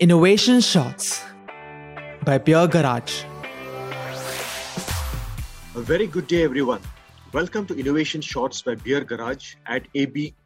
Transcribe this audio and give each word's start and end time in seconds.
Innovation 0.00 0.60
Shots 0.60 1.24
by 2.24 2.38
Beer 2.38 2.68
Garage. 2.68 3.24
A 5.74 5.80
very 5.80 6.06
good 6.06 6.28
day, 6.28 6.44
everyone. 6.44 6.80
Welcome 7.32 7.66
to 7.66 7.76
Innovation 7.76 8.20
Shots 8.20 8.62
by 8.62 8.76
Beer 8.76 9.00
Garage 9.02 9.56
at 9.66 9.88
AB 9.96 10.36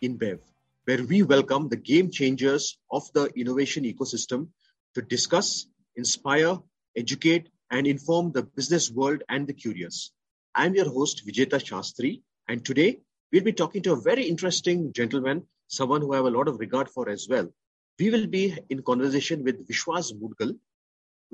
InBev, 0.00 0.38
where 0.84 1.02
we 1.02 1.24
welcome 1.24 1.68
the 1.68 1.76
game 1.76 2.12
changers 2.12 2.78
of 2.92 3.02
the 3.12 3.24
innovation 3.34 3.82
ecosystem 3.82 4.46
to 4.94 5.02
discuss, 5.02 5.66
inspire, 5.96 6.58
educate, 6.96 7.48
and 7.68 7.88
inform 7.88 8.30
the 8.30 8.44
business 8.44 8.92
world 8.92 9.24
and 9.28 9.48
the 9.48 9.54
curious. 9.54 10.12
I'm 10.54 10.76
your 10.76 10.88
host, 10.88 11.26
Vijeta 11.26 11.58
Shastri, 11.58 12.22
and 12.46 12.64
today 12.64 13.00
we'll 13.32 13.42
be 13.42 13.54
talking 13.54 13.82
to 13.82 13.94
a 13.94 14.00
very 14.00 14.22
interesting 14.22 14.92
gentleman, 14.92 15.48
someone 15.66 16.00
who 16.00 16.12
I 16.12 16.18
have 16.18 16.26
a 16.26 16.30
lot 16.30 16.46
of 16.46 16.60
regard 16.60 16.88
for 16.88 17.08
as 17.08 17.26
well. 17.28 17.52
We 18.00 18.08
will 18.08 18.28
be 18.28 18.56
in 18.70 18.82
conversation 18.82 19.44
with 19.44 19.68
Vishwas 19.68 20.14
Mudgal. 20.14 20.58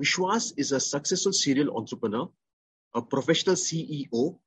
Vishwas 0.01 0.51
is 0.57 0.73
a 0.73 0.81
successful 0.81 1.31
serial 1.31 1.77
entrepreneur, 1.77 2.29
a 2.93 3.01
professional 3.01 3.55
CEO, 3.55 4.37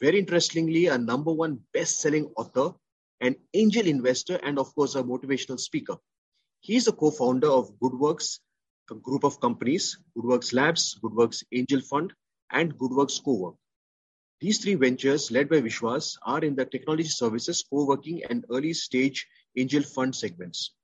very 0.00 0.20
interestingly, 0.20 0.86
a 0.86 0.96
number 0.96 1.32
one 1.32 1.58
best-selling 1.74 2.30
author, 2.36 2.74
an 3.20 3.34
angel 3.52 3.88
investor, 3.88 4.38
and 4.44 4.60
of 4.60 4.72
course, 4.76 4.94
a 4.94 5.02
motivational 5.02 5.58
speaker. 5.58 5.96
He 6.60 6.76
is 6.76 6.86
a 6.86 6.92
co-founder 6.92 7.50
of 7.50 7.72
GoodWorks, 7.80 8.38
a 8.92 8.94
group 8.94 9.24
of 9.24 9.40
companies, 9.40 9.98
GoodWorks 10.16 10.54
Labs, 10.54 11.00
GoodWorks 11.02 11.42
Angel 11.50 11.80
Fund, 11.80 12.12
and 12.52 12.78
GoodWorks 12.78 13.20
CoWork. 13.24 13.56
These 14.40 14.58
three 14.62 14.76
ventures, 14.76 15.32
led 15.32 15.48
by 15.48 15.62
Vishwas, 15.62 16.16
are 16.22 16.44
in 16.44 16.54
the 16.54 16.64
technology 16.64 17.08
services, 17.08 17.64
co-working, 17.68 18.22
and 18.30 18.44
early 18.52 18.72
stage 18.72 19.26
angel 19.56 19.82
fund 19.82 20.14
segments. 20.14 20.74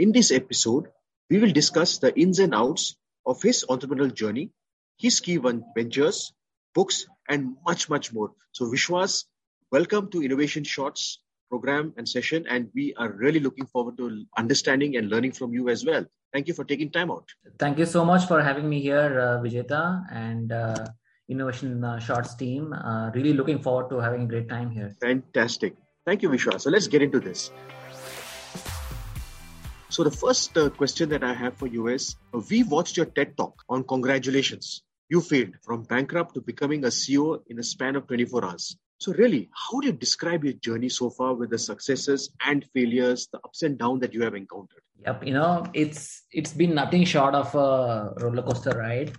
In 0.00 0.12
this 0.12 0.30
episode, 0.32 0.86
we 1.28 1.38
will 1.40 1.52
discuss 1.52 1.98
the 1.98 2.18
ins 2.18 2.38
and 2.38 2.54
outs 2.54 2.96
of 3.26 3.42
his 3.42 3.66
entrepreneurial 3.68 4.14
journey, 4.14 4.50
his 4.96 5.20
key 5.20 5.36
ventures, 5.76 6.32
books, 6.74 7.04
and 7.28 7.56
much, 7.66 7.90
much 7.90 8.10
more. 8.10 8.30
So, 8.52 8.64
Vishwas, 8.64 9.26
welcome 9.70 10.10
to 10.12 10.22
Innovation 10.22 10.64
Shots 10.64 11.20
program 11.50 11.92
and 11.98 12.08
session, 12.08 12.46
and 12.48 12.70
we 12.74 12.94
are 12.94 13.12
really 13.12 13.40
looking 13.40 13.66
forward 13.66 13.98
to 13.98 14.24
understanding 14.38 14.96
and 14.96 15.10
learning 15.10 15.32
from 15.32 15.52
you 15.52 15.68
as 15.68 15.84
well. 15.84 16.06
Thank 16.32 16.48
you 16.48 16.54
for 16.54 16.64
taking 16.64 16.90
time 16.90 17.10
out. 17.10 17.28
Thank 17.58 17.76
you 17.76 17.84
so 17.84 18.02
much 18.02 18.26
for 18.26 18.40
having 18.40 18.70
me 18.70 18.80
here, 18.80 19.20
uh, 19.20 19.42
Vijeta, 19.44 20.06
and 20.10 20.50
uh, 20.50 20.86
Innovation 21.28 21.84
uh, 21.84 21.98
Shots 21.98 22.36
team. 22.36 22.72
Uh, 22.72 23.10
really 23.14 23.34
looking 23.34 23.58
forward 23.58 23.90
to 23.90 23.98
having 23.98 24.22
a 24.22 24.26
great 24.26 24.48
time 24.48 24.70
here. 24.70 24.96
Fantastic. 25.02 25.76
Thank 26.06 26.22
you, 26.22 26.30
Vishwas. 26.30 26.62
So, 26.62 26.70
let's 26.70 26.88
get 26.88 27.02
into 27.02 27.20
this. 27.20 27.50
So 29.90 30.04
the 30.04 30.10
first 30.12 30.56
uh, 30.56 30.70
question 30.70 31.08
that 31.08 31.24
I 31.24 31.34
have 31.34 31.56
for 31.56 31.66
you 31.66 31.88
is, 31.88 32.14
uh, 32.32 32.40
we 32.48 32.62
watched 32.62 32.96
your 32.96 33.06
TED 33.06 33.36
talk 33.36 33.64
on 33.68 33.82
congratulations. 33.82 34.84
You 35.08 35.20
failed 35.20 35.54
from 35.64 35.82
bankrupt 35.82 36.34
to 36.34 36.40
becoming 36.40 36.84
a 36.84 36.88
CEO 36.88 37.42
in 37.48 37.58
a 37.58 37.64
span 37.64 37.96
of 37.96 38.06
24 38.06 38.44
hours. 38.44 38.76
So 38.98 39.12
really, 39.14 39.50
how 39.52 39.80
do 39.80 39.88
you 39.88 39.92
describe 39.92 40.44
your 40.44 40.52
journey 40.52 40.90
so 40.90 41.10
far 41.10 41.34
with 41.34 41.50
the 41.50 41.58
successes 41.58 42.30
and 42.46 42.64
failures, 42.72 43.26
the 43.32 43.38
ups 43.38 43.62
and 43.62 43.76
downs 43.76 44.02
that 44.02 44.14
you 44.14 44.22
have 44.22 44.36
encountered? 44.36 44.82
Yep, 45.04 45.26
you 45.26 45.34
know, 45.34 45.66
it's 45.74 46.22
it's 46.30 46.52
been 46.52 46.74
nothing 46.76 47.04
short 47.04 47.34
of 47.34 47.52
a 47.56 48.12
roller 48.18 48.42
coaster 48.42 48.78
ride, 48.78 49.16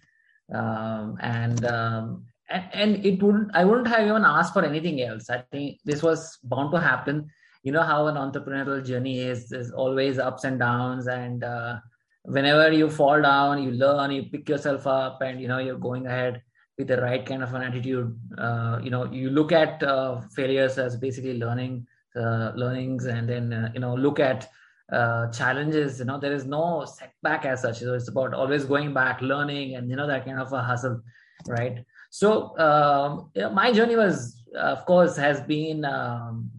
um, 0.53 1.17
and, 1.19 1.65
um, 1.65 2.25
and 2.47 3.05
it 3.05 3.21
wouldn't. 3.21 3.53
I 3.53 3.65
wouldn't 3.65 3.87
have 3.87 4.07
even 4.07 4.23
asked 4.23 4.53
for 4.53 4.63
anything 4.63 5.01
else. 5.01 5.29
I 5.29 5.43
think 5.51 5.79
this 5.83 6.01
was 6.01 6.37
bound 6.43 6.71
to 6.71 6.79
happen 6.79 7.31
you 7.63 7.71
know 7.71 7.83
how 7.83 8.07
an 8.07 8.15
entrepreneurial 8.15 8.85
journey 8.85 9.19
is 9.19 9.51
is 9.51 9.71
always 9.71 10.19
ups 10.19 10.43
and 10.43 10.59
downs 10.59 11.07
and 11.07 11.43
uh, 11.43 11.77
whenever 12.23 12.71
you 12.71 12.89
fall 12.89 13.21
down 13.21 13.61
you 13.61 13.71
learn 13.71 14.11
you 14.11 14.23
pick 14.23 14.47
yourself 14.49 14.87
up 14.87 15.21
and 15.21 15.41
you 15.41 15.47
know 15.47 15.59
you're 15.59 15.77
going 15.77 16.05
ahead 16.05 16.41
with 16.81 16.87
the 16.87 17.01
right 17.01 17.25
kind 17.25 17.43
of 17.43 17.53
an 17.53 17.61
attitude. 17.61 18.17
Uh, 18.37 18.79
you 18.83 18.89
know 18.89 19.05
you 19.11 19.29
look 19.29 19.51
at 19.51 19.81
uh, 19.83 20.21
failures 20.35 20.77
as 20.77 20.97
basically 20.97 21.37
learning 21.37 21.85
uh, 22.15 22.51
learnings 22.55 23.05
and 23.05 23.29
then 23.29 23.53
uh, 23.53 23.71
you 23.73 23.79
know 23.79 23.93
look 23.95 24.19
at 24.19 24.49
uh, 24.91 25.27
challenges. 25.31 25.99
You 25.99 26.05
know 26.05 26.19
there 26.19 26.33
is 26.33 26.45
no 26.45 26.85
setback 26.85 27.45
as 27.45 27.61
such. 27.61 27.79
So 27.79 27.93
it's 27.93 28.09
about 28.09 28.33
always 28.33 28.65
going 28.65 28.93
back 28.93 29.21
learning 29.21 29.75
and 29.75 29.89
you 29.89 29.95
know 29.95 30.07
that 30.07 30.25
kind 30.25 30.39
of 30.39 30.51
a 30.53 30.61
hustle 30.61 31.01
right? 31.47 31.83
So 32.09 32.57
um, 32.59 33.31
you 33.35 33.43
know, 33.43 33.51
my 33.51 33.71
journey 33.71 33.95
was 33.95 34.43
of 34.55 34.85
course 34.85 35.15
has 35.17 35.41
been 35.41 35.85
um, 35.85 36.49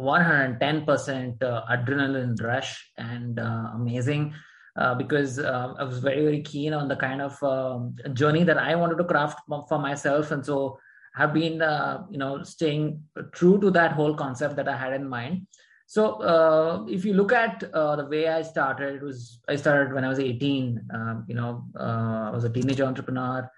110% 0.00 1.42
uh, 1.42 1.62
adrenaline 1.70 2.40
rush 2.42 2.90
and 2.96 3.38
uh, 3.38 3.70
amazing 3.74 4.34
uh, 4.76 4.94
because 4.94 5.38
uh, 5.38 5.74
I 5.78 5.84
was 5.84 5.98
very, 5.98 6.22
very 6.22 6.42
keen 6.42 6.72
on 6.72 6.88
the 6.88 6.96
kind 6.96 7.22
of 7.22 7.40
um, 7.42 7.94
journey 8.12 8.44
that 8.44 8.58
I 8.58 8.74
wanted 8.74 8.98
to 8.98 9.04
craft 9.04 9.40
for 9.68 9.78
myself. 9.78 10.30
And 10.30 10.44
so 10.44 10.78
have 11.14 11.32
been, 11.32 11.62
uh, 11.62 12.04
you 12.10 12.18
know, 12.18 12.42
staying 12.42 13.02
true 13.32 13.60
to 13.60 13.70
that 13.70 13.92
whole 13.92 14.14
concept 14.14 14.56
that 14.56 14.68
I 14.68 14.76
had 14.76 14.92
in 14.92 15.08
mind. 15.08 15.46
So 15.86 16.14
uh, 16.22 16.84
if 16.88 17.04
you 17.04 17.14
look 17.14 17.32
at 17.32 17.60
the 17.60 18.06
way 18.10 18.28
I 18.28 18.42
started, 18.42 18.96
it 18.96 19.02
was, 19.02 19.40
I 19.48 19.56
started 19.56 19.92
when 19.92 20.04
I 20.04 20.08
was 20.08 20.18
18, 20.18 20.80
um, 20.92 21.24
you 21.28 21.34
know, 21.34 21.64
I 21.78 22.30
was 22.30 22.44
a 22.44 22.50
teenage 22.50 22.80
entrepreneur. 22.80 23.48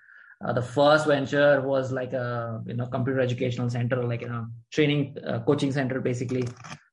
Uh, 0.45 0.53
the 0.53 0.61
first 0.61 1.07
venture 1.07 1.63
was 1.63 1.91
like 1.91 2.13
a 2.13 2.63
you 2.67 2.75
know 2.75 2.87
computer 2.87 3.21
educational 3.21 3.71
center 3.71 4.03
like 4.05 4.21
you 4.21 4.29
know 4.29 4.47
training 4.71 5.17
uh, 5.27 5.39
coaching 5.41 5.73
center 5.73 5.99
basically 5.99 6.47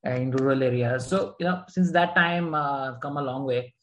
uh, 0.06 0.12
in 0.12 0.30
rural 0.30 0.62
areas 0.62 1.06
so 1.06 1.34
you 1.38 1.44
know 1.44 1.62
since 1.68 1.92
that 1.92 2.14
time 2.14 2.54
uh, 2.54 2.88
i've 2.88 3.00
come 3.00 3.18
a 3.18 3.22
long 3.22 3.44
way. 3.44 3.74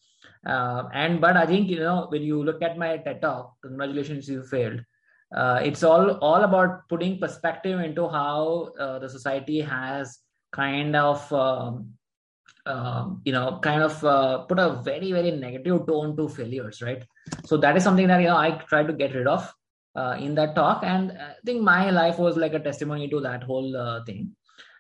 Uh, 0.48 0.90
and 0.94 1.22
but 1.22 1.38
i 1.38 1.46
think 1.46 1.70
you 1.70 1.80
know 1.80 2.08
when 2.10 2.24
you 2.24 2.44
look 2.44 2.64
at 2.64 2.76
my 2.76 2.98
ted 2.98 3.22
talk 3.22 3.54
congratulations 3.62 4.28
you 4.28 4.42
failed 4.42 4.82
uh, 5.36 5.60
it's 5.64 5.84
all 5.84 6.10
all 6.30 6.44
about 6.44 6.90
putting 6.90 7.20
perspective 7.20 7.80
into 7.80 8.08
how 8.10 8.72
the 8.78 9.08
society 9.08 9.62
has 9.62 10.18
kind 10.52 10.96
of 10.96 11.32
um, 11.32 11.94
um, 12.66 13.22
you 13.26 13.32
know 13.32 13.60
kind 13.62 13.82
of 13.82 14.48
put 14.48 14.60
a 14.60 14.82
very 14.84 15.12
very 15.12 15.32
negative 15.32 15.86
tone 15.88 16.16
to 16.18 16.28
failures 16.28 16.82
right? 16.82 17.04
So 17.46 17.58
that 17.58 17.78
is 17.78 17.84
something 17.84 18.08
that 18.08 18.22
you 18.22 18.28
know 18.28 18.38
i 18.38 18.52
try 18.52 18.84
to 18.84 18.94
get 18.94 19.14
rid 19.16 19.28
of 19.28 19.52
uh, 19.96 20.18
in 20.20 20.36
that 20.36 20.56
talk. 20.56 20.84
And 20.84 21.12
i 21.12 21.34
think 21.46 21.62
my 21.62 21.90
life 21.90 22.18
was 22.20 22.38
like 22.38 22.54
a 22.54 22.60
testimony 22.60 23.10
to 23.10 23.20
that 23.22 23.44
whole 23.44 23.76
uh, 23.76 24.04
thing. 24.06 24.36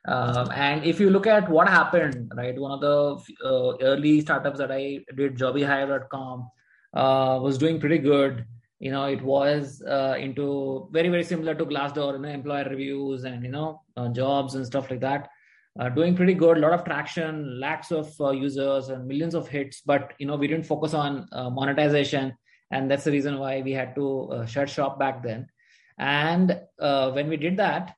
Um, 0.07 0.49
and 0.51 0.83
if 0.83 0.99
you 0.99 1.11
look 1.11 1.27
at 1.27 1.47
what 1.47 1.67
happened 1.69 2.31
right 2.35 2.59
one 2.59 2.71
of 2.71 2.81
the 2.81 3.47
uh, 3.47 3.77
early 3.81 4.19
startups 4.21 4.57
that 4.57 4.71
i 4.71 4.99
did 5.15 5.37
jobbyhire.com 5.37 6.49
uh, 6.93 7.39
was 7.41 7.57
doing 7.57 7.79
pretty 7.79 7.97
good. 7.97 8.45
You 8.79 8.91
know 8.91 9.05
it 9.05 9.21
was 9.21 9.83
uh, 9.87 10.15
into 10.19 10.89
very 10.91 11.09
very 11.09 11.23
similar 11.23 11.53
to 11.55 11.65
glassdoor 11.65 12.13
you 12.13 12.19
know 12.19 12.29
employer 12.29 12.67
reviews 12.69 13.25
and 13.25 13.43
you 13.43 13.51
know 13.51 13.81
uh, 13.95 14.09
jobs 14.09 14.55
and 14.55 14.65
stuff 14.65 14.89
like 14.89 15.01
that 15.01 15.29
uh, 15.79 15.89
doing 15.89 16.15
pretty 16.15 16.33
good, 16.33 16.57
a 16.57 16.59
lot 16.59 16.73
of 16.73 16.83
traction, 16.83 17.59
lakhs 17.59 17.91
of 17.91 18.13
uh, 18.19 18.31
users 18.31 18.89
and 18.89 19.07
millions 19.07 19.35
of 19.35 19.47
hits. 19.47 19.81
But 19.85 20.13
you 20.17 20.27
know, 20.27 20.35
we 20.35 20.47
didn't 20.47 20.65
focus 20.65 20.93
on 20.93 21.27
uh, 21.31 21.49
monetization, 21.49 22.33
and 22.71 22.91
that's 22.91 23.05
the 23.05 23.11
reason 23.11 23.39
why 23.39 23.61
we 23.61 23.71
had 23.71 23.95
to 23.95 24.31
uh, 24.31 24.45
shut 24.45 24.69
shop 24.69 24.99
back 24.99 25.23
then. 25.23 25.47
And 25.97 26.59
uh, 26.79 27.11
when 27.11 27.29
we 27.29 27.37
did 27.37 27.57
that, 27.57 27.95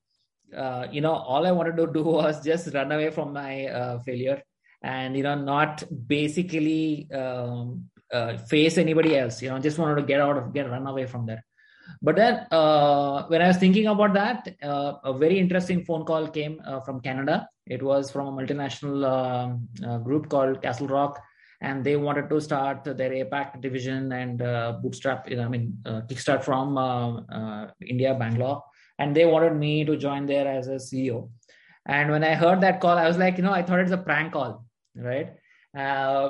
uh, 0.56 0.88
you 0.92 1.02
know, 1.02 1.14
all 1.14 1.48
I 1.48 1.52
wanted 1.52 1.78
to 1.78 1.88
do 1.94 2.04
was 2.04 2.44
just 2.44 2.74
run 2.74 2.92
away 2.92 3.10
from 3.10 3.34
my 3.34 4.00
failure, 4.06 4.44
and 4.82 5.18
you 5.18 5.24
know, 5.24 5.36
not 5.36 5.84
basically 6.08 7.10
um, 7.12 7.90
face 8.48 8.78
anybody 8.78 9.18
else. 9.18 9.42
You 9.42 9.50
know, 9.50 9.58
just 9.58 9.80
wanted 9.80 9.96
to 9.96 10.04
get 10.04 10.22
out 10.22 10.38
of 10.38 10.54
get 10.54 10.70
run 10.70 10.86
away 10.86 11.08
from 11.08 11.26
there. 11.26 11.44
But 12.02 12.16
then, 12.16 12.46
uh, 12.52 13.24
when 13.28 13.42
I 13.42 13.48
was 13.48 13.58
thinking 13.58 13.88
about 13.88 14.14
that, 14.14 14.56
uh, 14.62 14.96
a 15.04 15.14
very 15.14 15.40
interesting 15.40 15.84
phone 15.86 16.06
call 16.06 16.28
came 16.28 16.62
uh, 16.66 16.80
from 16.82 17.00
Canada. 17.00 17.48
It 17.66 17.82
was 17.82 18.12
from 18.12 18.28
a 18.28 18.32
multinational 18.32 19.06
um, 19.08 19.68
uh, 19.86 19.98
group 20.00 20.30
called 20.30 20.62
Castle 20.62 20.88
Rock, 20.88 21.22
and 21.62 21.84
they 21.84 21.96
wanted 21.96 22.30
to 22.30 22.42
start 22.42 22.84
their 22.84 23.12
APAC 23.12 23.62
division 23.62 24.12
and 24.12 24.42
uh, 24.42 24.74
bootstrap, 24.82 25.28
I 25.32 25.48
mean, 25.48 25.78
uh, 25.86 26.02
kickstart 26.02 26.44
from 26.44 26.78
India, 27.82 28.14
Bangalore, 28.14 28.64
and 29.00 29.16
they 29.16 29.26
wanted 29.26 29.56
me 29.56 29.86
to 29.86 29.96
join 29.96 30.26
there 30.26 30.48
as 30.48 30.68
a 30.68 30.76
CEO. 30.76 31.30
And 31.86 32.12
when 32.12 32.24
I 32.24 32.36
heard 32.36 32.62
that 32.62 32.80
call, 32.82 32.98
I 32.98 33.08
was 33.08 33.18
like, 33.18 33.38
you 33.38 33.44
know, 33.44 33.54
I 33.54 33.64
thought 33.64 33.80
it's 33.80 33.92
a 33.92 33.98
prank 33.98 34.34
call, 34.34 34.66
right? 34.96 35.34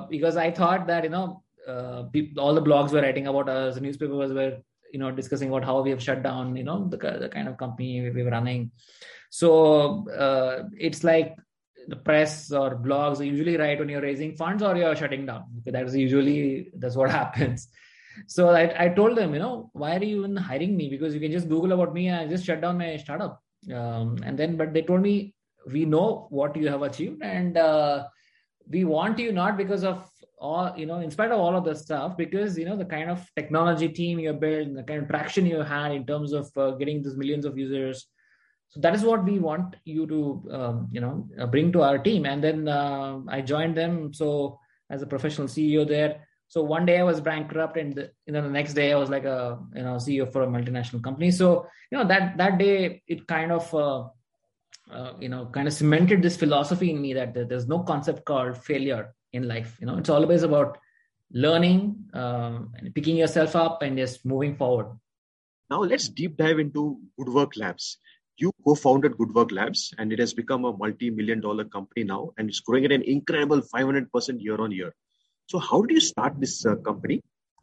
because 0.10 0.38
I 0.38 0.52
thought 0.52 0.88
that 0.88 1.04
you 1.04 1.10
know 1.10 1.44
all 1.68 2.54
the 2.54 2.62
blogs 2.62 2.92
were 2.92 3.02
writing 3.02 3.28
about 3.28 3.50
us, 3.50 3.80
newspapers 3.80 4.32
were 4.32 4.60
you 4.94 5.00
know 5.00 5.12
discussing 5.12 5.50
about 5.50 5.66
how 5.66 5.82
we 5.82 5.90
have 5.90 6.02
shut 6.08 6.22
down 6.24 6.56
you 6.56 6.64
know 6.64 6.88
the, 6.88 6.98
the 7.24 7.30
kind 7.30 7.48
of 7.48 7.58
company 7.58 8.10
we 8.10 8.24
were 8.24 8.32
running. 8.32 8.72
So 9.30 10.08
uh, 10.10 10.64
it's 10.80 11.04
like 11.04 11.36
the 11.88 11.96
press 11.96 12.52
or 12.52 12.76
blogs 12.76 13.26
usually 13.26 13.58
write 13.58 13.80
when 13.80 13.90
you're 13.90 14.08
raising 14.10 14.36
funds 14.36 14.64
or 14.64 14.78
you're 14.78 14.96
shutting 14.96 15.26
down. 15.26 15.46
Okay, 15.60 15.72
that's 15.72 15.96
usually 15.96 16.70
that's 16.78 16.96
what 16.96 17.10
happens. 17.22 17.68
So 18.28 18.50
I, 18.50 18.86
I 18.86 18.90
told 18.90 19.18
them 19.18 19.34
you 19.34 19.40
know 19.40 19.72
why 19.74 19.96
are 19.98 20.04
you 20.04 20.20
even 20.20 20.38
hiring 20.38 20.78
me? 20.78 20.90
Because 20.90 21.14
you 21.16 21.20
can 21.20 21.32
just 21.32 21.50
google 21.50 21.74
about 21.74 21.94
me 21.94 22.08
and 22.08 22.22
i 22.22 22.28
just 22.28 22.46
shut 22.46 22.62
down 22.62 22.78
my 22.78 22.96
startup. 22.98 23.42
Um, 23.74 24.18
and 24.24 24.38
then 24.38 24.56
but 24.56 24.74
they 24.74 24.84
told 24.84 25.02
me 25.02 25.34
we 25.72 25.86
know 25.86 26.28
what 26.30 26.56
you 26.56 26.68
have 26.68 26.82
achieved 26.84 27.24
and 27.24 27.58
uh, 27.58 28.06
we 28.70 28.84
want 28.84 29.18
you 29.20 29.32
not 29.32 29.58
because 29.58 29.84
of 29.84 30.10
all 30.44 30.74
you 30.78 30.86
know 30.86 31.00
in 31.00 31.10
spite 31.10 31.32
of 31.32 31.40
all 31.40 31.56
of 31.56 31.64
the 31.64 31.74
stuff 31.74 32.18
because 32.18 32.58
you 32.58 32.66
know 32.66 32.76
the 32.76 32.90
kind 32.94 33.10
of 33.10 33.20
technology 33.36 33.88
team 33.88 34.20
you 34.20 34.34
built 34.34 34.74
the 34.76 34.84
kind 34.84 35.02
of 35.02 35.08
traction 35.08 35.46
you 35.46 35.62
had 35.62 35.94
in 35.94 36.06
terms 36.06 36.34
of 36.34 36.52
uh, 36.58 36.72
getting 36.72 37.02
these 37.02 37.16
millions 37.16 37.46
of 37.46 37.58
users. 37.58 38.08
So 38.70 38.80
that 38.82 38.96
is 38.96 39.04
what 39.04 39.24
we 39.24 39.38
want 39.40 39.76
you 39.86 40.06
to 40.08 40.20
um, 40.52 40.90
you 40.92 41.00
know 41.00 41.28
uh, 41.40 41.48
bring 41.48 41.72
to 41.72 41.84
our 41.84 41.98
team. 41.98 42.26
And 42.26 42.44
then 42.44 42.68
uh, 42.68 43.20
i 43.30 43.40
joined 43.42 43.78
them. 43.78 44.14
So 44.14 44.60
as 44.90 45.02
a 45.02 45.08
professional 45.08 45.48
ceo 45.48 45.88
there. 45.88 46.28
So 46.50 46.62
one 46.62 46.86
day 46.86 47.00
i 47.00 47.04
was 47.04 47.22
bankrupt 47.22 47.78
and 47.78 47.96
the, 47.96 48.12
you 48.26 48.34
know 48.34 48.42
the 48.42 48.56
next 48.58 48.74
day 48.74 48.92
i 48.92 48.98
was 48.98 49.10
like 49.10 49.24
a 49.24 49.60
you 49.76 49.84
know 49.84 49.96
ceo 49.96 50.32
for 50.32 50.44
a 50.44 50.48
multinational 50.48 51.04
company. 51.08 51.32
So 51.32 51.68
you 51.90 51.98
know 51.98 52.08
that 52.14 52.38
that 52.38 52.58
day 52.58 53.02
it 53.08 53.28
kind 53.28 53.52
of 53.54 53.74
uh, 53.74 54.02
uh, 54.92 55.14
you 55.20 55.30
know 55.30 55.46
kind 55.58 55.68
of 55.70 55.74
cemented 55.74 56.22
this 56.22 56.38
philosophy 56.46 56.90
in 56.92 57.02
me 57.02 57.14
that 57.14 57.34
there's 57.34 57.70
no 57.76 57.84
concept 57.92 58.26
called 58.26 58.58
failure 58.58 59.14
in 59.34 59.48
life 59.48 59.78
you 59.80 59.88
know. 59.88 59.98
It's 59.98 60.10
always 60.10 60.44
about 60.44 60.78
learning 61.32 62.06
um, 62.14 62.72
and 62.76 62.94
picking 62.94 63.18
yourself 63.18 63.56
up 63.56 63.82
and 63.82 63.98
just 63.98 64.26
moving 64.26 64.56
forward. 64.56 64.88
Now 65.70 65.82
let's 65.82 66.08
deep 66.08 66.38
dive 66.38 66.60
into 66.60 67.00
good 67.18 67.30
work 67.30 67.58
labs. 67.58 67.98
You 68.38 68.52
co-founded 68.66 69.18
good 69.18 69.34
work 69.34 69.52
labs 69.52 69.94
and 69.98 70.12
it 70.12 70.20
has 70.20 70.34
become 70.34 70.66
a 70.66 70.76
multi-million 70.76 71.40
dollar 71.40 71.66
company 71.66 72.04
now 72.04 72.32
and 72.38 72.50
it's 72.50 72.60
growing 72.60 72.86
at 72.86 72.92
an 72.92 73.04
incredible 73.04 73.62
500% 73.62 74.08
year 74.42 74.60
on 74.60 74.72
year 74.72 74.94
so 75.48 75.60
how 75.60 75.82
did 75.82 75.92
you 75.92 76.02
start 76.02 76.40
this 76.40 76.66
uh, 76.66 76.76
company? 76.76 77.22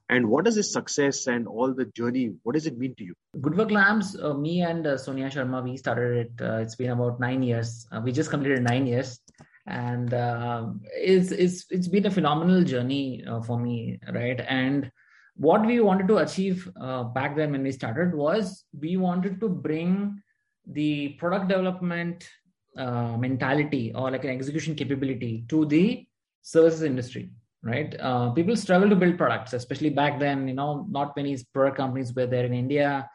And 0.08 0.28
what 0.28 0.46
is 0.48 0.56
this 0.56 0.72
success 0.72 1.28
and 1.28 1.46
all 1.46 1.72
the 1.72 1.84
journey? 1.84 2.32
What 2.42 2.54
does 2.54 2.66
it 2.66 2.76
mean 2.76 2.94
to 2.96 3.04
you? 3.04 3.14
Good 3.40 3.56
work 3.56 3.70
labs 3.70 4.18
uh, 4.20 4.34
me 4.34 4.62
and 4.62 4.86
uh, 4.86 4.98
sonia 4.98 5.30
sharma 5.30 5.62
we 5.62 5.76
started 5.76 6.26
it 6.26 6.44
uh, 6.44 6.58
it's 6.58 6.74
been 6.74 6.90
about 6.90 7.20
nine 7.20 7.42
years. 7.42 7.86
Uh, 7.92 8.00
we 8.04 8.12
just 8.12 8.30
completed 8.30 8.62
nine 8.62 8.86
years 8.86 9.20
and 9.66 10.14
um, 10.14 10.80
it's 10.92 11.30
it's 11.30 11.66
it's 11.70 11.88
been 11.88 12.06
a 12.06 12.10
phenomenal 12.10 12.62
journey 12.64 13.24
uh, 13.26 13.40
for 13.40 13.58
me 13.58 13.98
right? 14.12 14.40
And 14.48 14.90
what 15.36 15.64
we 15.64 15.80
wanted 15.80 16.08
to 16.08 16.18
achieve 16.18 16.68
uh, 16.80 17.04
back 17.04 17.36
then 17.36 17.52
when 17.52 17.62
we 17.62 17.72
started 17.72 18.14
was 18.14 18.64
we 18.78 18.96
wanted 18.96 19.40
to 19.40 19.48
bring 19.48 20.22
the 20.66 21.10
product 21.18 21.48
development 21.48 22.28
uh, 22.76 23.16
mentality 23.16 23.92
or 23.94 24.10
like 24.10 24.24
an 24.24 24.30
execution 24.30 24.74
capability 24.74 25.44
to 25.48 25.66
the 25.66 26.06
services 26.42 26.82
industry 26.82 27.30
right? 27.62 27.94
Uh, 28.00 28.30
people 28.30 28.56
struggle 28.56 28.88
to 28.88 28.96
build 28.96 29.18
products 29.18 29.52
especially 29.52 29.90
back 29.90 30.18
then 30.18 30.48
you 30.48 30.54
know 30.54 30.86
not 30.90 31.16
many 31.16 31.36
product 31.52 31.76
companies 31.76 32.14
were 32.14 32.26
there 32.26 32.44
in 32.44 32.54
india. 32.54 33.08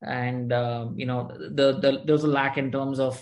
And 0.00 0.52
uh, 0.52 0.86
you 0.94 1.06
know 1.06 1.28
the, 1.28 1.72
the 1.80 2.02
there 2.04 2.12
was 2.12 2.22
a 2.22 2.28
lack 2.28 2.56
in 2.56 2.70
terms 2.70 3.00
of 3.00 3.20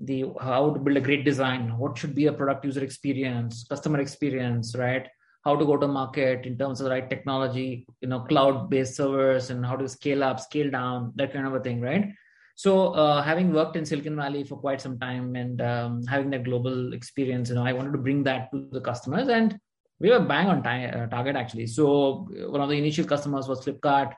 the 0.00 0.24
how 0.40 0.70
to 0.72 0.80
build 0.80 0.96
a 0.96 1.00
great 1.00 1.24
design 1.24 1.76
what 1.78 1.96
should 1.98 2.14
be 2.14 2.26
a 2.26 2.32
product 2.32 2.64
user 2.64 2.82
experience 2.82 3.64
customer 3.68 4.00
experience 4.00 4.74
right? 4.76 5.08
How 5.44 5.56
to 5.56 5.64
go 5.64 5.78
to 5.78 5.88
market 5.88 6.44
in 6.44 6.58
terms 6.58 6.80
of 6.80 6.84
the 6.84 6.90
right 6.90 7.08
technology 7.08 7.86
you 8.00 8.08
know 8.08 8.20
cloud 8.20 8.70
based 8.70 8.96
servers 8.96 9.50
and 9.50 9.64
how 9.64 9.76
to 9.76 9.88
scale 9.88 10.22
up 10.22 10.40
scale 10.40 10.70
down 10.70 11.12
that 11.16 11.32
kind 11.32 11.46
of 11.46 11.54
a 11.54 11.60
thing 11.60 11.80
right? 11.80 12.12
So 12.56 12.92
uh, 12.92 13.22
having 13.22 13.54
worked 13.54 13.76
in 13.76 13.86
silicon 13.86 14.16
valley 14.16 14.44
for 14.44 14.56
quite 14.56 14.82
some 14.82 14.98
time 14.98 15.34
and 15.34 15.62
um, 15.62 16.04
having 16.06 16.28
that 16.30 16.44
global 16.44 16.92
experience 16.92 17.48
you 17.48 17.54
know 17.54 17.64
i 17.64 17.72
wanted 17.72 17.92
to 17.92 17.98
bring 18.06 18.22
that 18.24 18.50
to 18.52 18.68
the 18.70 18.80
customers 18.80 19.28
and 19.28 19.58
we 20.00 20.10
were 20.10 20.20
bang 20.20 20.48
on 20.48 20.62
time, 20.62 20.90
uh, 20.94 21.06
target 21.06 21.36
actually. 21.36 21.66
So 21.66 22.26
one 22.48 22.60
of 22.60 22.68
the 22.68 22.78
initial 22.78 23.04
customers 23.04 23.46
was 23.46 23.64
flipkart 23.64 24.14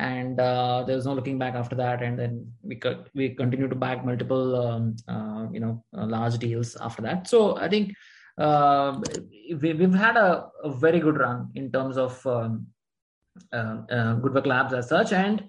and 0.00 0.40
uh, 0.40 0.82
there 0.86 0.96
was 0.96 1.04
no 1.04 1.12
looking 1.12 1.38
back 1.38 1.54
after 1.54 1.76
that. 1.76 2.02
And 2.02 2.18
then 2.18 2.50
we 2.62 2.76
could 2.76 3.10
we 3.14 3.30
continue 3.34 3.68
to 3.68 3.74
back 3.74 4.04
multiple 4.04 4.56
um, 4.56 4.96
uh, 5.06 5.46
you 5.52 5.60
know 5.60 5.84
uh, 5.96 6.06
large 6.06 6.38
deals 6.38 6.76
after 6.76 7.02
that. 7.02 7.28
So 7.28 7.58
i 7.58 7.68
think 7.68 7.94
uh, 8.38 8.98
we, 9.60 9.68
have 9.68 9.94
had 9.94 10.16
a, 10.16 10.48
a, 10.64 10.70
very 10.70 11.00
good 11.00 11.18
run 11.18 11.50
in 11.54 11.70
terms 11.70 11.98
of 11.98 12.26
um, 12.26 12.66
uh, 13.52 13.76
uh, 13.90 14.14
good 14.14 14.32
work 14.34 14.46
labs 14.46 14.72
as 14.72 14.88
such. 14.88 15.12
And 15.12 15.44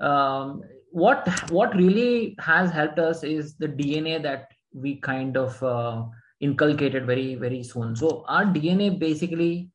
um, 0.00 0.62
what 0.90 1.26
what 1.50 1.74
really 1.74 2.36
has 2.38 2.70
helped 2.70 3.00
us 3.00 3.24
is 3.24 3.56
the 3.56 3.68
dna 3.68 4.22
that 4.22 4.52
we 4.72 4.96
kind 4.96 5.36
of 5.36 5.52
inculcated 6.40 7.06
very 7.06 7.34
very 7.34 7.62
soon. 7.64 7.96
So 7.96 8.24
our 8.28 8.44
dna 8.44 8.96
basically 8.98 9.70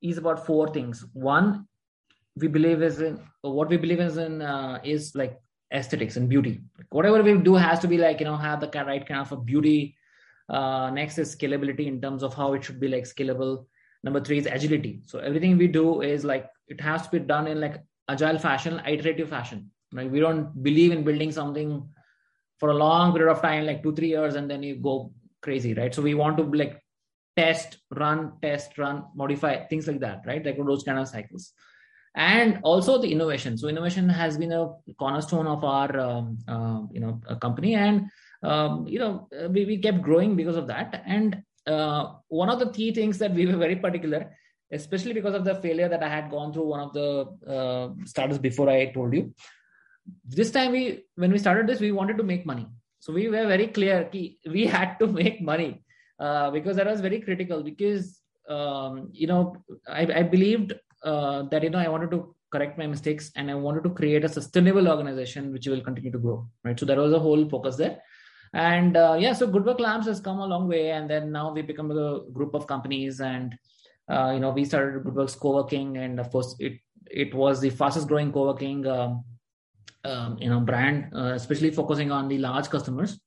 is 0.00 0.18
about 0.18 0.46
four 0.46 0.68
things. 0.72 1.04
One 1.12 1.66
we 2.36 2.48
believe 2.48 2.82
is 2.82 3.00
in 3.00 3.20
what 3.40 3.68
we 3.68 3.76
believe 3.76 4.00
is 4.00 4.16
in 4.18 4.42
uh, 4.42 4.78
is 4.84 5.14
like 5.14 5.40
aesthetics 5.72 6.16
and 6.16 6.28
beauty. 6.28 6.60
Like 6.78 6.92
whatever 6.92 7.22
we 7.22 7.36
do 7.38 7.54
has 7.54 7.78
to 7.80 7.88
be 7.88 7.98
like 7.98 8.20
you 8.20 8.26
know 8.26 8.36
have 8.36 8.60
the 8.60 8.70
right 8.86 9.06
kind 9.06 9.20
of 9.20 9.32
a 9.32 9.36
beauty 9.36 9.96
uh, 10.48 10.90
next 10.90 11.18
is 11.18 11.34
scalability 11.34 11.86
in 11.86 12.00
terms 12.00 12.22
of 12.22 12.34
how 12.34 12.52
it 12.52 12.64
should 12.64 12.80
be 12.80 12.88
like 12.88 13.04
scalable. 13.04 13.66
Number 14.04 14.20
three 14.20 14.38
is 14.38 14.46
agility. 14.46 15.02
So 15.06 15.18
everything 15.18 15.56
we 15.58 15.66
do 15.66 16.02
is 16.02 16.24
like 16.24 16.48
it 16.68 16.80
has 16.80 17.02
to 17.02 17.10
be 17.10 17.18
done 17.18 17.46
in 17.46 17.60
like 17.60 17.82
agile 18.08 18.38
fashion 18.38 18.80
iterative 18.86 19.28
fashion. 19.28 19.70
Like 19.92 20.10
we 20.10 20.20
don't 20.20 20.62
believe 20.62 20.92
in 20.92 21.04
building 21.04 21.32
something 21.32 21.88
for 22.58 22.70
a 22.70 22.74
long 22.74 23.12
period 23.12 23.30
of 23.30 23.42
time 23.42 23.66
like 23.66 23.82
two 23.82 23.94
three 23.94 24.08
years 24.08 24.34
and 24.34 24.50
then 24.50 24.62
you 24.62 24.76
go 24.76 25.12
crazy 25.42 25.74
right? 25.74 25.94
So 25.94 26.02
we 26.02 26.14
want 26.14 26.36
to 26.36 26.44
like 26.44 26.80
test 27.36 27.78
run 27.90 28.32
test 28.40 28.78
run 28.78 29.04
modify 29.14 29.66
things 29.66 29.86
like 29.86 30.00
that 30.00 30.22
right? 30.26 30.44
Like 30.44 30.56
those 30.58 30.84
kind 30.84 30.98
of 30.98 31.08
cycles 31.08 31.52
and 32.16 32.60
also 32.62 32.98
the 32.98 33.12
innovation. 33.12 33.58
So 33.58 33.68
innovation 33.68 34.08
has 34.08 34.38
been 34.38 34.52
a 34.52 34.70
cornerstone 34.98 35.46
of 35.46 35.62
our 35.62 36.00
um, 36.00 36.38
uh, 36.48 36.80
you 36.90 37.00
know 37.00 37.20
company, 37.40 37.74
and 37.74 38.08
um, 38.42 38.86
you 38.88 38.98
know 38.98 39.28
we, 39.50 39.66
we 39.66 39.78
kept 39.78 40.00
growing 40.00 40.34
because 40.34 40.56
of 40.56 40.66
that. 40.68 41.02
And 41.06 41.42
uh, 41.66 42.14
one 42.28 42.48
of 42.48 42.58
the 42.58 42.70
key 42.70 42.92
things 42.94 43.18
that 43.18 43.34
we 43.34 43.46
were 43.46 43.56
very 43.56 43.76
particular, 43.76 44.32
especially 44.72 45.12
because 45.12 45.34
of 45.34 45.44
the 45.44 45.56
failure 45.56 45.88
that 45.88 46.02
I 46.02 46.08
had 46.08 46.30
gone 46.30 46.52
through 46.52 46.66
one 46.66 46.80
of 46.80 46.92
the 46.94 47.26
uh, 47.46 48.06
startups 48.06 48.38
before 48.38 48.70
I 48.70 48.86
told 48.86 49.12
you. 49.14 49.34
This 50.24 50.50
time 50.50 50.72
we 50.72 51.04
when 51.16 51.32
we 51.32 51.38
started 51.38 51.66
this, 51.66 51.80
we 51.80 51.92
wanted 51.92 52.16
to 52.16 52.24
make 52.24 52.46
money. 52.46 52.66
So 53.00 53.12
we 53.12 53.28
were 53.28 53.46
very 53.46 53.66
clear 53.68 54.08
we 54.12 54.66
had 54.66 54.98
to 55.00 55.06
make 55.06 55.42
money 55.42 55.82
uh, 56.18 56.50
because 56.50 56.76
that 56.76 56.86
was 56.86 57.02
very 57.02 57.20
critical 57.20 57.62
because 57.62 58.20
um, 58.48 59.10
you 59.12 59.26
know 59.26 59.56
I, 59.86 60.20
I 60.20 60.22
believed 60.22 60.72
uh, 61.02 61.42
that 61.50 61.62
you 61.62 61.70
know 61.70 61.78
I 61.78 61.88
wanted 61.88 62.10
to 62.12 62.34
correct 62.50 62.78
my 62.78 62.86
mistakes 62.86 63.32
and 63.36 63.50
I 63.50 63.54
wanted 63.54 63.84
to 63.84 63.90
create 63.90 64.24
a 64.24 64.28
sustainable 64.28 64.88
organization 64.88 65.52
which 65.52 65.66
will 65.66 65.80
continue 65.80 66.12
to 66.12 66.18
grow. 66.18 66.48
Right. 66.64 66.78
So 66.78 66.86
that 66.86 66.96
was 66.96 67.12
a 67.12 67.18
whole 67.18 67.48
focus 67.48 67.76
there. 67.76 68.00
And 68.52 68.96
uh, 68.96 69.16
yeah, 69.18 69.32
so 69.32 69.46
Good 69.46 69.64
Work 69.64 69.80
Labs 69.80 70.06
has 70.06 70.20
come 70.20 70.38
a 70.38 70.46
long 70.46 70.68
way, 70.68 70.90
and 70.90 71.10
then 71.10 71.32
now 71.32 71.52
we 71.52 71.62
become 71.62 71.90
a 71.90 72.20
group 72.32 72.54
of 72.54 72.66
companies, 72.66 73.20
and 73.20 73.56
uh, 74.08 74.30
you 74.34 74.40
know 74.40 74.50
we 74.50 74.64
started 74.64 75.04
Goodworks 75.04 75.38
co-working, 75.38 75.98
and 75.98 76.20
of 76.20 76.30
course 76.30 76.54
it 76.58 76.78
it 77.10 77.34
was 77.34 77.60
the 77.60 77.70
fastest 77.70 78.08
growing 78.08 78.32
co-working 78.32 78.86
um, 78.86 79.24
um, 80.04 80.38
you 80.40 80.48
know 80.48 80.60
brand, 80.60 81.12
uh, 81.14 81.32
especially 81.34 81.70
focusing 81.70 82.10
on 82.10 82.28
the 82.28 82.38
large 82.38 82.70
customers 82.70 83.18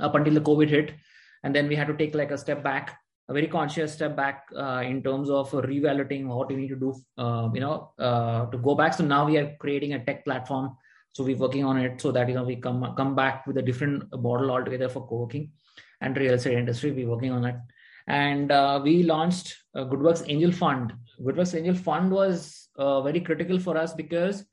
up 0.00 0.14
until 0.14 0.34
the 0.34 0.40
COVID 0.40 0.68
hit, 0.68 0.94
and 1.42 1.54
then 1.54 1.68
we 1.68 1.76
had 1.76 1.88
to 1.88 1.96
take 1.96 2.14
like 2.14 2.30
a 2.30 2.38
step 2.38 2.62
back 2.62 2.96
a 3.28 3.34
very 3.34 3.46
conscious 3.46 3.92
step 3.92 4.16
back 4.16 4.46
uh, 4.56 4.82
in 4.84 5.02
terms 5.02 5.28
of 5.28 5.50
reevaluating 5.50 6.26
what 6.26 6.48
we 6.48 6.56
need 6.56 6.68
to 6.68 6.76
do, 6.76 6.94
uh, 7.18 7.48
you 7.52 7.60
know, 7.60 7.92
uh, 7.98 8.46
to 8.46 8.58
go 8.58 8.74
back. 8.74 8.94
So 8.94 9.04
now 9.04 9.26
we 9.26 9.36
are 9.36 9.54
creating 9.60 9.92
a 9.92 10.04
tech 10.04 10.24
platform. 10.24 10.76
So 11.12 11.24
we're 11.24 11.36
working 11.36 11.64
on 11.64 11.78
it 11.78 12.00
so 12.00 12.12
that 12.12 12.28
you 12.28 12.34
know 12.34 12.44
we 12.44 12.56
come 12.56 12.94
come 12.96 13.14
back 13.14 13.46
with 13.46 13.58
a 13.58 13.62
different 13.62 14.04
model 14.12 14.50
altogether 14.50 14.88
for 14.88 15.06
co-working 15.06 15.50
and 16.00 16.16
real 16.16 16.34
estate 16.34 16.58
industry. 16.58 16.92
We're 16.92 17.08
working 17.08 17.32
on 17.32 17.44
it, 17.44 17.56
and 18.06 18.52
uh, 18.52 18.80
we 18.82 19.02
launched 19.02 19.56
GoodWorks 19.74 20.24
Angel 20.28 20.52
Fund. 20.52 20.92
GoodWorks 21.20 21.56
Angel 21.58 21.74
Fund 21.74 22.12
was 22.12 22.68
uh, 22.76 23.02
very 23.02 23.20
critical 23.20 23.58
for 23.58 23.76
us 23.76 23.94
because 23.94 24.44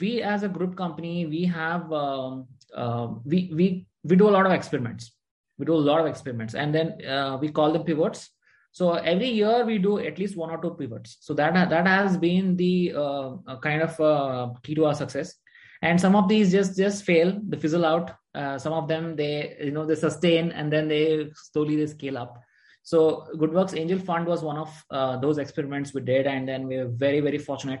we, 0.00 0.22
as 0.22 0.42
a 0.42 0.48
group 0.48 0.76
company, 0.76 1.26
we 1.26 1.44
have 1.44 1.92
um, 1.92 2.48
uh, 2.74 3.08
we 3.24 3.50
we 3.54 3.86
we 4.02 4.16
do 4.16 4.28
a 4.28 4.34
lot 4.36 4.46
of 4.46 4.52
experiments 4.52 5.12
we 5.58 5.66
do 5.66 5.74
a 5.74 5.86
lot 5.90 6.00
of 6.00 6.06
experiments. 6.06 6.54
And 6.54 6.74
then 6.74 7.04
uh, 7.06 7.38
we 7.40 7.48
call 7.50 7.72
them 7.72 7.84
pivots. 7.84 8.30
So 8.72 8.92
every 8.92 9.28
year 9.28 9.64
we 9.64 9.78
do 9.78 9.98
at 9.98 10.18
least 10.18 10.36
one 10.36 10.50
or 10.50 10.60
two 10.60 10.74
pivots. 10.78 11.16
So 11.20 11.32
that 11.34 11.70
that 11.70 11.86
has 11.86 12.18
been 12.18 12.56
the 12.56 12.92
uh, 12.94 13.56
kind 13.62 13.82
of 13.82 13.98
uh, 14.00 14.48
key 14.62 14.74
to 14.74 14.86
our 14.86 14.94
success. 14.94 15.34
And 15.82 16.00
some 16.00 16.14
of 16.14 16.28
these 16.28 16.52
just 16.52 16.76
just 16.76 17.04
fail 17.04 17.40
they 17.48 17.56
fizzle 17.58 17.86
out. 17.86 18.12
Uh, 18.34 18.58
some 18.58 18.74
of 18.74 18.86
them 18.86 19.16
they 19.16 19.56
you 19.62 19.70
know 19.70 19.86
they 19.86 19.94
sustain 19.94 20.52
and 20.52 20.70
then 20.70 20.88
they 20.88 21.30
slowly 21.34 21.76
they 21.76 21.86
scale 21.86 22.18
up. 22.18 22.38
So 22.82 23.26
goodworks 23.36 23.76
angel 23.76 23.98
fund 23.98 24.26
was 24.26 24.42
one 24.42 24.58
of 24.58 24.84
uh, 24.90 25.16
those 25.18 25.38
experiments 25.38 25.94
we 25.94 26.02
did 26.02 26.26
and 26.26 26.46
then 26.46 26.66
we 26.66 26.76
were 26.76 26.88
very 26.88 27.20
very 27.20 27.38
fortunate. 27.38 27.80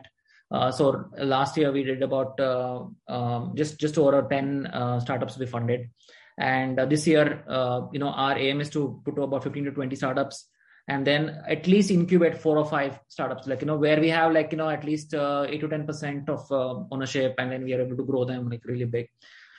Uh, 0.50 0.70
so 0.70 1.04
last 1.18 1.56
year 1.58 1.72
we 1.72 1.82
did 1.82 2.02
about 2.02 2.40
um, 2.40 3.52
just 3.54 3.78
just 3.78 3.98
over 3.98 4.26
10 4.30 4.70
startups 5.00 5.36
we 5.36 5.44
funded 5.44 5.90
and 6.38 6.78
uh, 6.78 6.84
this 6.84 7.06
year, 7.06 7.42
uh, 7.48 7.82
you 7.92 7.98
know, 7.98 8.08
our 8.08 8.36
aim 8.38 8.60
is 8.60 8.70
to 8.70 9.00
put 9.04 9.16
to 9.16 9.22
about 9.22 9.42
15 9.42 9.64
to 9.64 9.70
20 9.70 9.96
startups 9.96 10.48
and 10.88 11.06
then 11.06 11.42
at 11.48 11.66
least 11.66 11.90
incubate 11.90 12.38
four 12.38 12.58
or 12.58 12.64
five 12.64 12.98
startups 13.08 13.46
like 13.46 13.60
you 13.60 13.66
know 13.66 13.76
where 13.76 14.00
we 14.00 14.08
have 14.08 14.32
like 14.32 14.52
you 14.52 14.58
know 14.58 14.68
at 14.68 14.84
least 14.84 15.14
uh, 15.14 15.44
8 15.48 15.60
to 15.60 15.68
10 15.68 15.86
percent 15.86 16.28
of 16.28 16.50
uh, 16.52 16.74
ownership 16.92 17.34
and 17.38 17.50
then 17.50 17.64
we 17.64 17.74
are 17.74 17.80
able 17.80 17.96
to 17.96 18.04
grow 18.04 18.24
them 18.24 18.48
like 18.48 18.64
really 18.64 18.84
big 18.84 19.08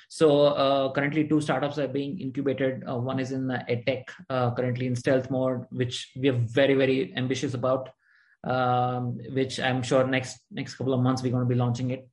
So 0.09 0.27
uh, 0.63 0.91
currently, 0.95 1.27
two 1.27 1.41
startups 1.45 1.77
are 1.83 1.87
being 1.93 2.11
incubated. 2.25 2.83
Uh, 2.89 2.95
one 3.07 3.19
is 3.23 3.31
in 3.37 3.49
edtech, 3.73 4.05
currently 4.29 4.85
in 4.87 4.95
stealth 4.95 5.27
mode, 5.29 5.65
which 5.79 6.11
we 6.21 6.29
are 6.29 6.39
very 6.59 6.75
very 6.81 7.13
ambitious 7.21 7.53
about. 7.53 7.89
Um, 8.43 9.17
which 9.39 9.59
I'm 9.59 9.81
sure 9.89 10.07
next 10.07 10.39
next 10.59 10.75
couple 10.75 10.93
of 10.93 11.01
months 11.01 11.21
we're 11.21 11.35
going 11.35 11.47
to 11.47 11.53
be 11.53 11.59
launching 11.63 11.91
it. 11.95 12.07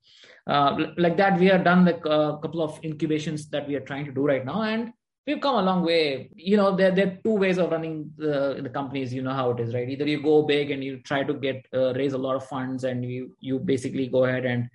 Uh, 0.46 0.92
like 0.98 1.16
that, 1.16 1.38
we 1.38 1.46
have 1.46 1.64
done 1.64 1.84
like 1.84 2.04
a 2.04 2.38
couple 2.42 2.62
of 2.62 2.78
incubations 2.82 3.48
that 3.48 3.66
we 3.66 3.74
are 3.74 3.80
trying 3.80 4.04
to 4.04 4.12
do 4.12 4.26
right 4.26 4.44
now, 4.44 4.62
and 4.62 4.92
we've 5.26 5.40
come 5.40 5.56
a 5.56 5.62
long 5.62 5.82
way. 5.84 6.30
You 6.36 6.56
know, 6.56 6.76
there, 6.76 6.90
there 6.90 7.06
are 7.06 7.18
two 7.24 7.36
ways 7.36 7.58
of 7.58 7.70
running 7.70 8.12
the, 8.16 8.60
the 8.62 8.68
companies. 8.68 9.12
You 9.12 9.22
know 9.22 9.32
how 9.32 9.50
it 9.52 9.60
is, 9.60 9.74
right? 9.74 9.88
Either 9.88 10.06
you 10.06 10.22
go 10.22 10.42
big 10.42 10.70
and 10.70 10.84
you 10.84 10.98
try 10.98 11.22
to 11.22 11.34
get 11.34 11.66
uh, 11.72 11.94
raise 11.94 12.12
a 12.12 12.18
lot 12.18 12.36
of 12.36 12.46
funds, 12.46 12.84
and 12.84 13.04
you 13.04 13.34
you 13.40 13.58
basically 13.58 14.06
go 14.06 14.24
ahead 14.24 14.44
and 14.44 14.68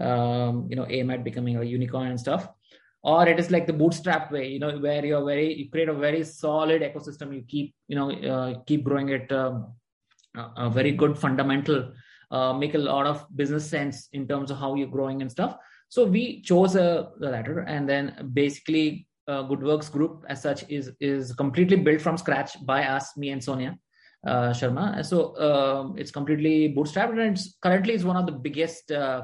um, 0.00 0.66
you 0.70 0.76
know 0.76 0.86
aim 0.88 1.10
at 1.10 1.24
becoming 1.24 1.56
a 1.56 1.64
unicorn 1.64 2.08
and 2.08 2.20
stuff 2.20 2.48
or 3.02 3.28
it 3.28 3.38
is 3.38 3.50
like 3.50 3.66
the 3.66 3.72
bootstrap 3.72 4.30
way 4.32 4.48
you 4.48 4.58
know 4.58 4.76
where 4.78 5.04
you're 5.04 5.24
very 5.24 5.54
you 5.54 5.70
create 5.70 5.88
a 5.88 5.94
very 5.94 6.24
solid 6.24 6.82
ecosystem 6.82 7.34
you 7.34 7.42
keep 7.42 7.74
you 7.86 7.96
know 7.96 8.10
uh, 8.32 8.54
keep 8.66 8.84
growing 8.84 9.08
it 9.08 9.30
um, 9.32 9.72
a 10.56 10.68
very 10.68 10.92
good 10.92 11.18
fundamental 11.18 11.92
uh, 12.30 12.52
make 12.52 12.74
a 12.74 12.78
lot 12.78 13.06
of 13.06 13.24
business 13.36 13.68
sense 13.68 14.08
in 14.12 14.26
terms 14.26 14.50
of 14.50 14.58
how 14.58 14.74
you're 14.74 14.94
growing 14.96 15.22
and 15.22 15.30
stuff 15.30 15.56
so 15.88 16.04
we 16.04 16.42
chose 16.42 16.76
uh, 16.76 17.08
the 17.18 17.30
latter 17.30 17.60
and 17.60 17.88
then 17.88 18.30
basically 18.32 19.06
uh, 19.28 19.42
goodworks 19.44 19.90
group 19.90 20.24
as 20.28 20.42
such 20.42 20.64
is 20.68 20.90
is 21.00 21.32
completely 21.32 21.76
built 21.76 22.00
from 22.00 22.16
scratch 22.16 22.56
by 22.64 22.84
us 22.84 23.16
me 23.16 23.30
and 23.30 23.42
sonia 23.42 23.76
uh, 24.26 24.50
sharma 24.50 25.04
so 25.04 25.36
um, 25.38 25.94
it's 25.96 26.10
completely 26.10 26.74
bootstrapped 26.74 27.10
and 27.10 27.36
it's 27.36 27.56
currently 27.62 27.94
is 27.94 28.04
one 28.04 28.16
of 28.16 28.26
the 28.26 28.32
biggest 28.32 28.90
uh, 28.90 29.22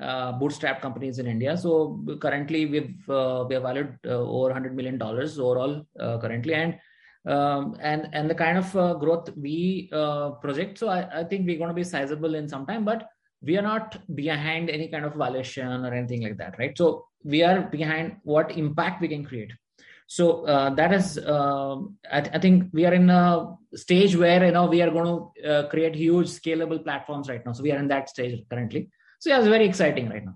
uh, 0.00 0.32
bootstrap 0.32 0.82
companies 0.82 1.18
in 1.18 1.26
India. 1.26 1.56
So 1.56 2.04
currently 2.20 2.66
we've 2.66 3.08
uh, 3.08 3.44
we 3.48 3.54
have 3.54 3.62
valued 3.62 3.98
uh, 4.06 4.18
over 4.18 4.48
100 4.48 4.76
million 4.76 4.98
dollars 4.98 5.38
overall 5.38 5.86
uh, 5.98 6.18
currently, 6.18 6.54
and 6.54 6.78
um, 7.26 7.76
and 7.80 8.08
and 8.12 8.30
the 8.30 8.34
kind 8.34 8.58
of 8.58 8.76
uh, 8.76 8.94
growth 8.94 9.30
we 9.36 9.90
uh, 9.92 10.30
project. 10.42 10.78
So 10.78 10.88
I, 10.88 11.20
I 11.20 11.24
think 11.24 11.46
we're 11.46 11.58
going 11.58 11.68
to 11.68 11.74
be 11.74 11.84
sizable 11.84 12.34
in 12.34 12.48
some 12.48 12.66
time, 12.66 12.84
but 12.84 13.08
we 13.42 13.58
are 13.58 13.62
not 13.62 13.98
behind 14.14 14.70
any 14.70 14.88
kind 14.88 15.04
of 15.04 15.14
valuation 15.14 15.84
or 15.84 15.92
anything 15.92 16.22
like 16.22 16.38
that, 16.38 16.58
right? 16.58 16.76
So 16.76 17.06
we 17.22 17.42
are 17.42 17.62
behind 17.62 18.16
what 18.22 18.56
impact 18.56 19.02
we 19.02 19.08
can 19.08 19.24
create. 19.24 19.52
So 20.08 20.44
that 20.76 20.92
is, 20.92 21.18
um, 21.18 21.96
I, 22.10 22.20
I, 22.20 22.38
think 22.38 22.70
we 22.72 22.86
are 22.86 22.94
in 22.94 23.10
a 23.10 23.56
stage 23.74 24.14
where 24.14 24.44
you 24.46 24.52
know 24.52 24.66
we 24.66 24.80
are 24.80 24.90
going 24.90 25.04
to 25.04 25.68
create 25.68 25.96
huge 25.96 26.28
scalable 26.28 26.82
platforms 26.82 27.28
right 27.28 27.44
now. 27.44 27.52
So 27.52 27.64
we 27.64 27.72
are 27.72 27.78
in 27.78 27.88
that 27.88 28.08
stage 28.08 28.44
currently 28.48 28.88
so 29.18 29.30
yeah, 29.30 29.38
it's 29.38 29.48
very 29.48 29.66
exciting 29.66 30.08
right 30.08 30.24
now. 30.24 30.34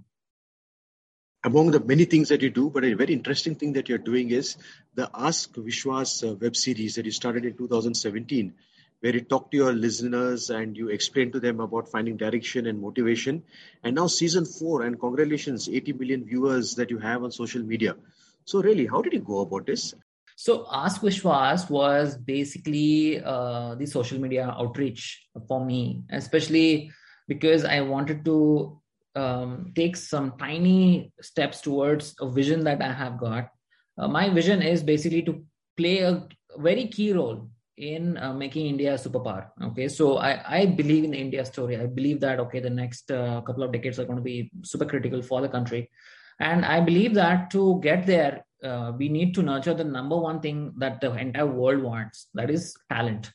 Among 1.43 1.71
the 1.71 1.81
many 1.81 2.05
things 2.05 2.29
that 2.29 2.43
you 2.43 2.51
do, 2.51 2.69
but 2.69 2.85
a 2.85 2.93
very 2.93 3.15
interesting 3.15 3.55
thing 3.55 3.73
that 3.73 3.89
you're 3.89 3.97
doing 3.97 4.31
is 4.31 4.59
the 4.95 5.11
Ask 5.15 5.55
Vishwas 5.55 6.23
uh, 6.23 6.35
web 6.35 6.55
series 6.55 6.97
that 6.97 7.07
you 7.07 7.13
started 7.13 7.47
in 7.47 7.57
2017, 7.57 8.53
where 9.01 9.15
you 9.15 9.23
talk 9.23 9.51
to 9.51 9.57
your 9.57 9.73
listeners 9.73 10.51
and 10.51 10.77
you 10.77 10.91
explain 10.91 11.33
to 11.33 11.41
them 11.41 11.61
about 11.61 11.89
finding 11.89 12.19
direction 12.19 12.67
and 12.67 12.79
motivation. 12.79 13.43
And 13.83 13.95
now 13.95 14.09
season 14.09 14.45
four, 14.45 14.83
and 14.83 15.01
congratulations, 15.01 15.67
80 15.67 15.95
million 15.95 16.25
viewers 16.27 16.75
that 16.75 16.91
you 16.91 16.99
have 16.99 17.25
on 17.25 17.33
social 17.33 17.63
media. 17.63 17.97
So 18.45 18.61
really, 18.61 18.87
how 18.87 19.01
did 19.01 19.15
you 19.15 19.21
go 19.21 19.41
about 19.41 19.65
this? 19.65 19.95
So 20.37 20.67
Ask 20.71 21.01
Vishwas 21.01 21.71
was 21.71 22.19
basically 22.19 23.23
uh, 23.23 23.77
the 23.77 23.87
social 23.87 24.19
media 24.19 24.55
outreach 24.59 25.27
for 25.49 25.65
me, 25.65 26.03
especially 26.11 26.93
because 27.29 27.65
I 27.65 27.81
wanted 27.81 28.25
to 28.27 28.80
um, 29.17 29.73
take 29.75 29.97
some 29.97 30.35
tiny 30.39 31.13
steps 31.21 31.61
towards 31.61 32.15
a 32.21 32.31
vision 32.31 32.65
that 32.65 32.83
I 32.83 32.93
have 32.93 33.19
got. 33.19 33.51
Uh, 33.99 34.09
my 34.09 34.29
vision 34.31 34.63
is 34.63 34.83
basically 34.83 35.23
to 35.23 35.45
play 35.77 35.99
a 36.01 36.27
very 36.59 36.87
key 36.89 37.13
role 37.13 37.49
in 37.77 38.17
uh, 38.19 38.33
making 38.33 38.67
India 38.67 38.95
a 38.95 38.97
superpower. 38.97 39.49
Okay, 39.63 39.89
so 39.89 40.19
I, 40.19 40.61
I 40.61 40.67
believe 40.67 41.05
in 41.05 41.13
the 41.13 41.19
India 41.19 41.45
story. 41.45 41.77
I 41.77 41.87
believe 41.87 42.21
that 42.21 42.41
okay, 42.41 42.61
the 42.61 42.71
next 42.71 43.11
uh, 43.11 43.41
couple 43.43 43.63
of 43.63 43.73
decades 43.73 43.99
are 43.99 44.05
going 44.05 44.19
to 44.19 44.23
be 44.23 44.51
super 44.63 44.85
critical 44.85 45.23
for 45.23 45.41
the 45.41 45.49
country, 45.49 45.91
and 46.39 46.65
I 46.65 46.81
believe 46.81 47.15
that 47.15 47.51
to 47.53 47.81
get 47.83 48.07
there, 48.07 48.45
uh, 48.63 48.93
we 48.97 49.09
need 49.09 49.35
to 49.35 49.43
nurture 49.43 49.75
the 49.75 49.85
number 49.85 50.17
one 50.17 50.41
thing 50.41 50.73
that 50.79 51.01
the 51.01 51.13
entire 51.15 51.47
world 51.47 51.83
wants. 51.83 52.29
That 52.35 52.51
is 52.51 52.75
talent. 52.91 53.33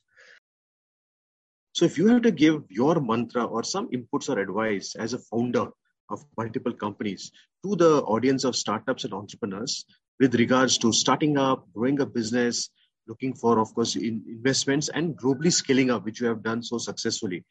So, 1.75 1.83
if 1.83 1.97
you 1.97 2.07
have 2.07 2.21
to 2.21 2.31
give 2.31 2.63
your 2.69 3.01
mantra 3.01 3.43
or 3.43 3.61
some 3.63 3.89
inputs 3.89 4.29
or 4.29 4.39
advice 4.39 4.95
as 4.95 5.11
a 5.11 5.19
founder 5.19 5.67
of 6.09 6.23
multiple 6.37 6.71
companies 6.71 7.33
to 7.65 7.75
the 7.75 8.01
audience 8.03 8.45
of 8.45 8.55
startups 8.55 9.03
and 9.03 9.13
entrepreneurs 9.13 9.83
with 10.17 10.35
regards 10.35 10.77
to 10.77 10.93
starting 10.93 11.37
up, 11.37 11.67
growing 11.73 11.99
a 11.99 12.05
business, 12.05 12.69
looking 13.09 13.33
for, 13.33 13.59
of 13.59 13.75
course, 13.75 13.97
in 13.97 14.23
investments 14.25 14.87
and 14.87 15.17
globally 15.17 15.51
scaling 15.51 15.91
up, 15.91 16.05
which 16.05 16.21
you 16.21 16.27
have 16.27 16.41
done 16.41 16.63
so 16.63 16.77
successfully, 16.77 17.43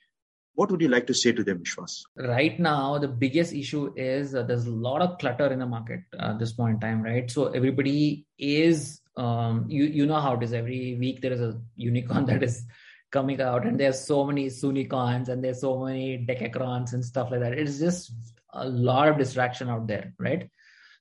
what 0.55 0.71
would 0.71 0.81
you 0.81 0.89
like 0.89 1.07
to 1.09 1.15
say 1.15 1.33
to 1.33 1.45
them, 1.45 1.59
Vishwas? 1.59 2.05
Right 2.17 2.59
now, 2.59 2.97
the 2.97 3.09
biggest 3.09 3.53
issue 3.53 3.93
is 3.95 4.35
uh, 4.35 4.45
there's 4.45 4.65
a 4.65 4.71
lot 4.71 5.03
of 5.03 5.19
clutter 5.19 5.53
in 5.53 5.59
the 5.59 5.67
market 5.67 6.01
uh, 6.19 6.31
at 6.31 6.39
this 6.39 6.55
point 6.55 6.77
in 6.77 6.81
time, 6.81 7.03
right? 7.03 7.31
So 7.31 7.49
everybody 7.49 8.25
is, 8.39 9.03
um, 9.19 9.67
you 9.69 9.85
you 9.85 10.07
know 10.07 10.21
how 10.23 10.37
it 10.37 10.43
is. 10.43 10.55
Every 10.55 10.97
week 10.99 11.21
there 11.21 11.33
is 11.33 11.43
a 11.43 11.61
unicorn 11.77 12.25
that 12.33 12.43
is 12.43 12.65
coming 13.15 13.41
out 13.41 13.65
and 13.65 13.79
there's 13.79 14.01
so 14.01 14.25
many 14.25 14.47
Soonicorns 14.47 15.29
and 15.29 15.43
there's 15.43 15.61
so 15.61 15.73
many 15.85 16.27
Decacorns 16.29 16.93
and 16.95 17.05
stuff 17.13 17.31
like 17.31 17.41
that. 17.41 17.53
It's 17.53 17.79
just 17.79 18.13
a 18.53 18.69
lot 18.69 19.09
of 19.09 19.19
distraction 19.19 19.71
out 19.71 19.87
there, 19.87 20.13
right? 20.19 20.51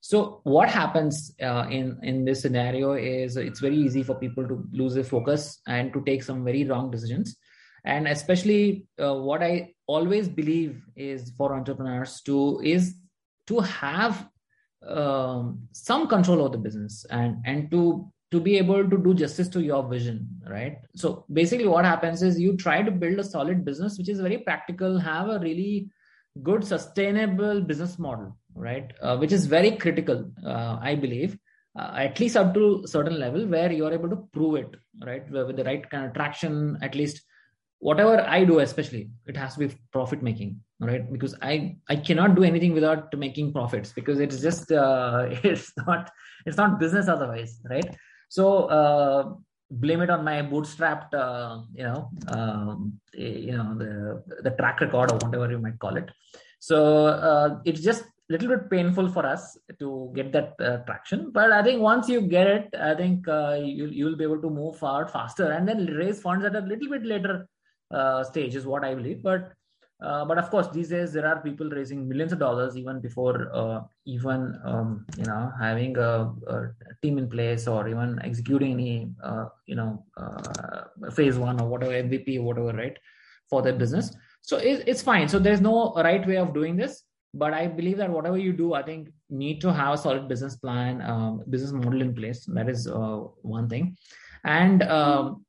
So 0.01 0.41
what 0.43 0.69
happens 0.69 1.33
uh, 1.41 1.65
in 1.69 1.97
in 2.03 2.25
this 2.25 2.41
scenario 2.41 2.93
is 2.93 3.37
it's 3.37 3.61
very 3.61 3.77
easy 3.77 4.03
for 4.03 4.15
people 4.15 4.47
to 4.47 4.63
lose 4.71 4.95
their 4.95 5.09
focus 5.15 5.61
and 5.65 5.93
to 5.93 6.03
take 6.05 6.23
some 6.23 6.43
very 6.43 6.65
wrong 6.65 6.91
decisions. 6.91 7.37
And 7.85 8.07
especially 8.07 8.85
uh, 8.99 9.15
what 9.15 9.41
I 9.43 9.73
always 9.87 10.27
believe 10.27 10.81
is 10.95 11.31
for 11.37 11.53
entrepreneurs 11.55 12.21
to 12.27 12.59
is 12.63 12.95
to 13.47 13.59
have 13.59 14.27
um, 14.87 15.67
some 15.71 16.07
control 16.07 16.41
over 16.41 16.57
the 16.57 16.63
business 16.67 17.05
and 17.09 17.37
and 17.45 17.71
to 17.71 18.12
to 18.33 18.39
be 18.39 18.57
able 18.57 18.83
to 18.91 18.97
do 19.05 19.13
justice 19.13 19.49
to 19.55 19.61
your 19.61 19.83
vision 19.87 20.27
right? 20.49 20.77
So 20.95 21.25
basically 21.31 21.67
what 21.67 21.85
happens 21.85 22.23
is 22.23 22.39
you 22.39 22.57
try 22.57 22.81
to 22.81 22.91
build 22.91 23.19
a 23.19 23.23
solid 23.23 23.63
business 23.63 23.97
which 23.97 24.09
is 24.09 24.19
very 24.19 24.39
practical 24.39 24.97
have 24.99 25.29
a 25.29 25.39
really 25.39 25.89
good 26.41 26.65
sustainable 26.65 27.61
business 27.61 27.99
model 27.99 28.35
right? 28.55 28.91
Uh, 29.01 29.17
which 29.17 29.31
is 29.31 29.45
very 29.45 29.71
critical 29.83 30.25
uh, 30.45 30.77
i 30.81 30.95
believe 30.95 31.37
uh, 31.79 31.91
at 32.07 32.19
least 32.19 32.37
up 32.37 32.53
to 32.55 32.65
certain 32.85 33.19
level 33.19 33.45
where 33.47 33.71
you're 33.71 33.93
able 33.93 34.09
to 34.09 34.19
prove 34.33 34.55
it 34.55 34.75
right? 35.05 35.29
With 35.29 35.57
the 35.57 35.63
right 35.63 35.87
kind 35.89 36.05
of 36.05 36.13
traction 36.13 36.77
at 36.81 36.95
least 36.95 37.21
whatever 37.79 38.21
i 38.35 38.43
do 38.49 38.59
especially 38.59 39.09
it 39.27 39.37
has 39.37 39.55
to 39.55 39.67
be 39.67 39.75
profit 39.91 40.23
making 40.23 40.59
right? 40.79 41.11
Because 41.11 41.35
i 41.41 41.75
i 41.89 41.95
cannot 41.95 42.35
do 42.35 42.43
anything 42.51 42.73
without 42.73 43.15
making 43.25 43.53
profits 43.53 43.93
because 43.99 44.19
it's 44.19 44.41
just 44.41 44.71
uh, 44.71 45.27
it's 45.51 45.71
not 45.85 46.11
it's 46.47 46.57
not 46.57 46.79
business 46.79 47.07
otherwise 47.07 47.59
right 47.69 47.95
so 48.37 48.45
uh, 48.79 49.21
blame 49.69 50.01
it 50.01 50.09
on 50.09 50.23
my 50.23 50.41
bootstrapped, 50.41 51.13
uh, 51.13 51.61
you 51.79 51.83
know, 51.83 52.09
um, 52.35 52.99
you 53.13 53.55
know 53.57 53.75
the 53.81 53.91
the 54.45 54.51
track 54.59 54.81
record 54.81 55.11
or 55.11 55.17
whatever 55.23 55.51
you 55.51 55.59
might 55.59 55.77
call 55.77 55.97
it. 55.97 56.09
So 56.59 56.77
uh, 57.31 57.59
it's 57.63 57.81
just 57.81 58.01
a 58.01 58.31
little 58.33 58.49
bit 58.53 58.71
painful 58.71 59.09
for 59.15 59.23
us 59.23 59.55
to 59.77 60.11
get 60.15 60.31
that 60.31 60.55
uh, 60.59 60.77
traction. 60.87 61.29
But 61.31 61.51
I 61.51 61.61
think 61.61 61.81
once 61.81 62.09
you 62.09 62.21
get 62.21 62.47
it, 62.47 62.75
I 62.89 62.95
think 62.95 63.27
uh, 63.27 63.59
you 63.61 63.85
you'll 63.99 64.15
be 64.15 64.23
able 64.29 64.41
to 64.41 64.49
move 64.49 64.77
forward 64.77 65.11
faster 65.11 65.51
and 65.51 65.67
then 65.67 65.85
raise 66.01 66.19
funds 66.19 66.43
at 66.43 66.55
a 66.55 66.67
little 66.71 66.89
bit 66.89 67.05
later 67.05 67.47
uh, 67.91 68.23
stage 68.23 68.55
is 68.55 68.65
what 68.65 68.83
I 68.83 68.95
believe. 68.95 69.21
But 69.21 69.51
uh, 70.03 70.25
but 70.25 70.37
of 70.37 70.49
course, 70.49 70.67
these 70.73 70.89
days 70.89 71.13
there 71.13 71.25
are 71.25 71.41
people 71.41 71.69
raising 71.69 72.07
millions 72.07 72.33
of 72.33 72.39
dollars 72.39 72.75
even 72.75 72.99
before 72.99 73.49
uh, 73.53 73.81
even 74.05 74.59
um, 74.65 75.05
you 75.17 75.23
know 75.23 75.51
having 75.59 75.97
a, 75.97 76.29
a, 76.47 76.67
team 77.01 77.17
in 77.17 77.29
place 77.29 77.67
or 77.67 77.87
even 77.87 78.19
executing 78.23 78.73
any 78.73 79.09
uh, 79.23 79.45
you 79.65 79.75
know 79.75 80.03
uh, 80.17 81.09
phase 81.11 81.37
one 81.37 81.59
or 81.61 81.67
whatever 81.69 81.93
MVP 81.93 82.37
or 82.39 82.43
whatever, 82.43 82.73
right, 82.73 82.97
for 83.49 83.61
their 83.61 83.73
business. 83.73 84.13
So 84.41 84.57
it, 84.57 84.83
it's 84.87 85.01
fine. 85.01 85.29
So 85.29 85.39
there's 85.39 85.61
no 85.61 85.93
right 85.95 86.25
way 86.27 86.37
of 86.37 86.53
doing 86.53 86.75
this. 86.75 87.03
But 87.33 87.53
I 87.53 87.65
believe 87.67 87.97
that 87.97 88.11
whatever 88.11 88.37
you 88.37 88.53
do, 88.53 88.73
I 88.73 88.83
think 88.83 89.09
need 89.29 89.59
to 89.61 89.73
have 89.73 89.95
a 89.95 89.97
solid 89.97 90.27
business 90.27 90.55
plan, 90.55 91.01
um, 91.01 91.43
business 91.49 91.71
model 91.71 92.01
in 92.01 92.13
place. 92.13 92.45
That 92.45 92.69
is 92.69 92.87
uh, 92.87 93.21
one 93.41 93.69
thing, 93.69 93.95
and 94.43 94.83
um, 94.83 95.45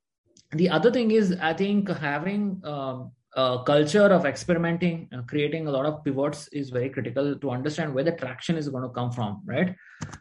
the 0.52 0.70
other 0.70 0.90
thing 0.90 1.10
is 1.10 1.36
I 1.42 1.52
think 1.52 1.88
having 1.88 2.60
um, 2.64 3.10
uh, 3.36 3.62
culture 3.62 4.06
of 4.06 4.26
experimenting, 4.26 5.08
uh, 5.12 5.22
creating 5.22 5.66
a 5.66 5.70
lot 5.70 5.86
of 5.86 6.04
pivots 6.04 6.48
is 6.48 6.70
very 6.70 6.88
critical 6.88 7.36
to 7.36 7.50
understand 7.50 7.94
where 7.94 8.04
the 8.04 8.12
traction 8.12 8.56
is 8.56 8.68
going 8.68 8.82
to 8.82 8.88
come 8.88 9.10
from, 9.10 9.42
right? 9.44 9.74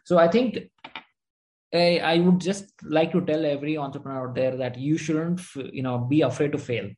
So 0.04 0.18
I 0.18 0.28
think 0.28 0.58
I, 1.72 1.98
I 1.98 2.18
would 2.18 2.40
just 2.40 2.72
like 2.82 3.12
to 3.12 3.20
tell 3.20 3.44
every 3.44 3.76
entrepreneur 3.76 4.28
out 4.28 4.34
there 4.34 4.56
that 4.56 4.78
you 4.78 4.96
shouldn't, 4.96 5.40
you 5.72 5.82
know, 5.82 5.98
be 5.98 6.22
afraid 6.22 6.52
to 6.52 6.58
fail. 6.58 6.88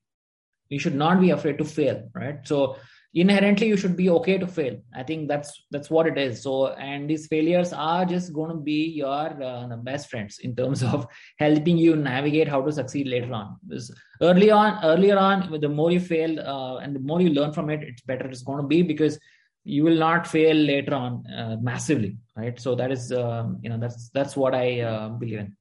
You 0.69 0.79
should 0.79 0.95
not 0.95 1.21
be 1.21 1.31
afraid 1.31 1.59
to 1.59 1.65
fail, 1.65 2.09
right? 2.15 2.39
So 2.45 2.77
inherently 3.17 3.67
you 3.67 3.77
should 3.79 3.97
be 3.97 4.11
okay 4.11 4.37
to 4.37 4.47
fail. 4.47 4.77
I 4.95 5.03
think 5.03 5.27
that's 5.27 5.65
that's 5.71 5.91
what 5.91 6.07
it 6.07 6.19
is. 6.19 6.43
So 6.43 6.69
and 6.69 7.09
these 7.09 7.27
failures 7.27 7.73
are 7.73 8.05
just 8.05 8.33
going 8.33 8.51
to 8.51 8.57
be 8.57 8.81
your 9.03 9.43
uh, 9.43 9.77
best 9.77 10.11
friends 10.11 10.39
in 10.41 10.55
terms 10.55 10.83
of 10.83 11.07
helping 11.39 11.79
you 11.79 11.97
navigate 11.97 12.47
how 12.47 12.61
to 12.63 12.71
succeed 12.71 13.09
later 13.09 13.33
on. 13.33 13.57
Because 13.67 13.91
early 14.21 14.51
on 14.51 14.85
earlier 14.85 15.19
on 15.19 15.61
the 15.61 15.69
more 15.69 15.91
you 15.91 16.01
fail 16.01 16.39
uh, 16.41 16.77
and 16.77 16.95
the 16.95 17.01
more 17.01 17.21
you 17.23 17.31
learn 17.31 17.53
from 17.53 17.71
it 17.71 17.83
it's 17.83 18.03
better 18.03 18.27
it's 18.29 18.43
going 18.43 18.61
to 18.61 18.69
be 18.69 18.83
because 18.83 19.19
you 19.65 19.83
will 19.83 19.99
not 19.99 20.27
fail 20.27 20.55
later 20.55 20.95
on 20.95 21.27
uh, 21.27 21.57
massively 21.61 22.17
right? 22.37 22.61
So 22.61 22.75
that 22.75 22.93
is 22.93 23.13
um, 23.13 23.59
you 23.63 23.71
know 23.71 23.79
that's 23.79 24.11
that's 24.11 24.37
what 24.37 24.55
i 24.55 24.81
uh, 24.81 25.09
believe 25.09 25.39
in. 25.39 25.57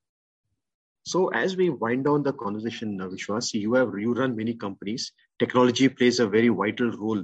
So 1.04 1.28
as 1.30 1.56
we 1.56 1.70
wind 1.70 2.06
down 2.06 2.24
the 2.24 2.34
conversation, 2.34 3.00
uh, 3.00 3.08
Vishwas, 3.08 3.54
you 3.54 3.74
have 3.76 3.94
you 3.98 4.14
run 4.14 4.36
many 4.36 4.56
companies. 4.56 5.12
Technology 5.40 5.88
plays 5.88 6.20
a 6.20 6.28
very 6.28 6.50
vital 6.50 6.92
role 6.92 7.24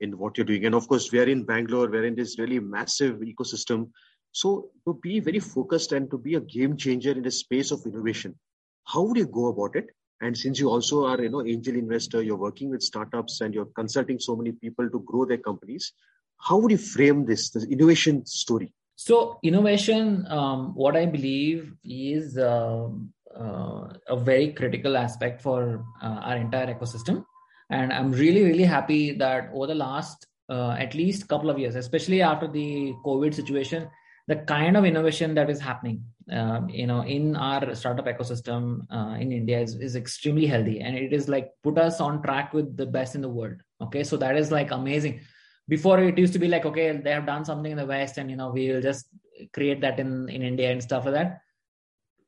in 0.00 0.18
what 0.18 0.36
you're 0.36 0.46
doing. 0.46 0.64
And 0.66 0.74
of 0.74 0.88
course, 0.88 1.12
we 1.12 1.18
are 1.20 1.28
in 1.28 1.44
Bangalore, 1.44 1.88
we're 1.88 2.04
in 2.04 2.14
this 2.14 2.38
really 2.38 2.58
massive 2.58 3.16
ecosystem. 3.20 3.90
So 4.32 4.70
to 4.86 4.98
be 5.02 5.20
very 5.20 5.40
focused 5.40 5.92
and 5.92 6.10
to 6.10 6.18
be 6.18 6.34
a 6.34 6.40
game 6.40 6.76
changer 6.76 7.12
in 7.12 7.22
the 7.22 7.30
space 7.30 7.70
of 7.70 7.84
innovation, 7.86 8.38
how 8.84 9.02
would 9.02 9.16
you 9.16 9.26
go 9.26 9.46
about 9.46 9.76
it? 9.76 9.90
And 10.22 10.36
since 10.36 10.60
you 10.60 10.68
also 10.68 11.06
are, 11.06 11.20
you 11.20 11.30
know, 11.30 11.44
angel 11.44 11.74
investor, 11.74 12.22
you're 12.22 12.36
working 12.36 12.70
with 12.70 12.82
startups 12.82 13.40
and 13.40 13.54
you're 13.54 13.70
consulting 13.76 14.18
so 14.18 14.36
many 14.36 14.52
people 14.52 14.88
to 14.90 15.00
grow 15.00 15.24
their 15.24 15.38
companies. 15.38 15.92
How 16.38 16.58
would 16.58 16.70
you 16.70 16.78
frame 16.78 17.24
this, 17.24 17.50
the 17.50 17.66
innovation 17.70 18.26
story? 18.26 18.72
So 18.96 19.38
innovation, 19.42 20.26
um, 20.28 20.74
what 20.74 20.94
I 20.94 21.06
believe 21.06 21.72
is 21.82 22.36
uh, 22.36 22.88
uh, 23.34 23.92
a 24.08 24.16
very 24.16 24.52
critical 24.52 24.96
aspect 24.96 25.40
for 25.40 25.84
uh, 26.02 26.06
our 26.06 26.36
entire 26.36 26.74
ecosystem 26.74 27.24
and 27.70 27.92
i'm 27.92 28.12
really 28.12 28.44
really 28.44 28.64
happy 28.64 29.12
that 29.12 29.50
over 29.54 29.66
the 29.66 29.74
last 29.74 30.26
uh, 30.48 30.72
at 30.72 30.94
least 30.94 31.28
couple 31.28 31.50
of 31.50 31.58
years 31.58 31.76
especially 31.76 32.22
after 32.22 32.48
the 32.48 32.92
covid 33.04 33.34
situation 33.34 33.88
the 34.28 34.36
kind 34.36 34.76
of 34.76 34.84
innovation 34.84 35.34
that 35.34 35.50
is 35.50 35.60
happening 35.60 36.04
uh, 36.32 36.60
you 36.68 36.86
know 36.86 37.00
in 37.02 37.34
our 37.34 37.74
startup 37.74 38.06
ecosystem 38.06 38.86
uh, 38.90 39.16
in 39.18 39.32
india 39.32 39.58
is, 39.60 39.74
is 39.76 39.96
extremely 39.96 40.46
healthy. 40.46 40.80
And 40.80 40.96
it 40.96 41.12
is 41.12 41.28
like 41.28 41.50
put 41.62 41.78
us 41.78 42.00
on 42.00 42.22
track 42.22 42.54
with 42.54 42.76
the 42.76 42.86
best 42.86 43.14
in 43.14 43.20
the 43.20 43.28
world. 43.28 43.56
Okay. 43.80 44.04
So 44.04 44.16
that 44.18 44.36
is 44.36 44.52
like 44.52 44.70
amazing. 44.70 45.20
Before 45.68 45.98
it 46.00 46.18
used 46.18 46.32
to 46.32 46.38
be 46.38 46.48
like 46.48 46.66
okay 46.66 46.96
they 46.96 47.10
have 47.10 47.26
done 47.26 47.44
something 47.44 47.72
in 47.72 47.78
the 47.78 47.86
west 47.86 48.18
and 48.18 48.30
you 48.30 48.36
know 48.36 48.50
we 48.50 48.70
will 48.70 48.80
just 48.80 49.06
create 49.52 49.80
that 49.80 49.98
in 49.98 50.28
in 50.28 50.42
india 50.42 50.70
and 50.70 50.82
stuff 50.82 51.04
like 51.04 51.14
that. 51.14 51.40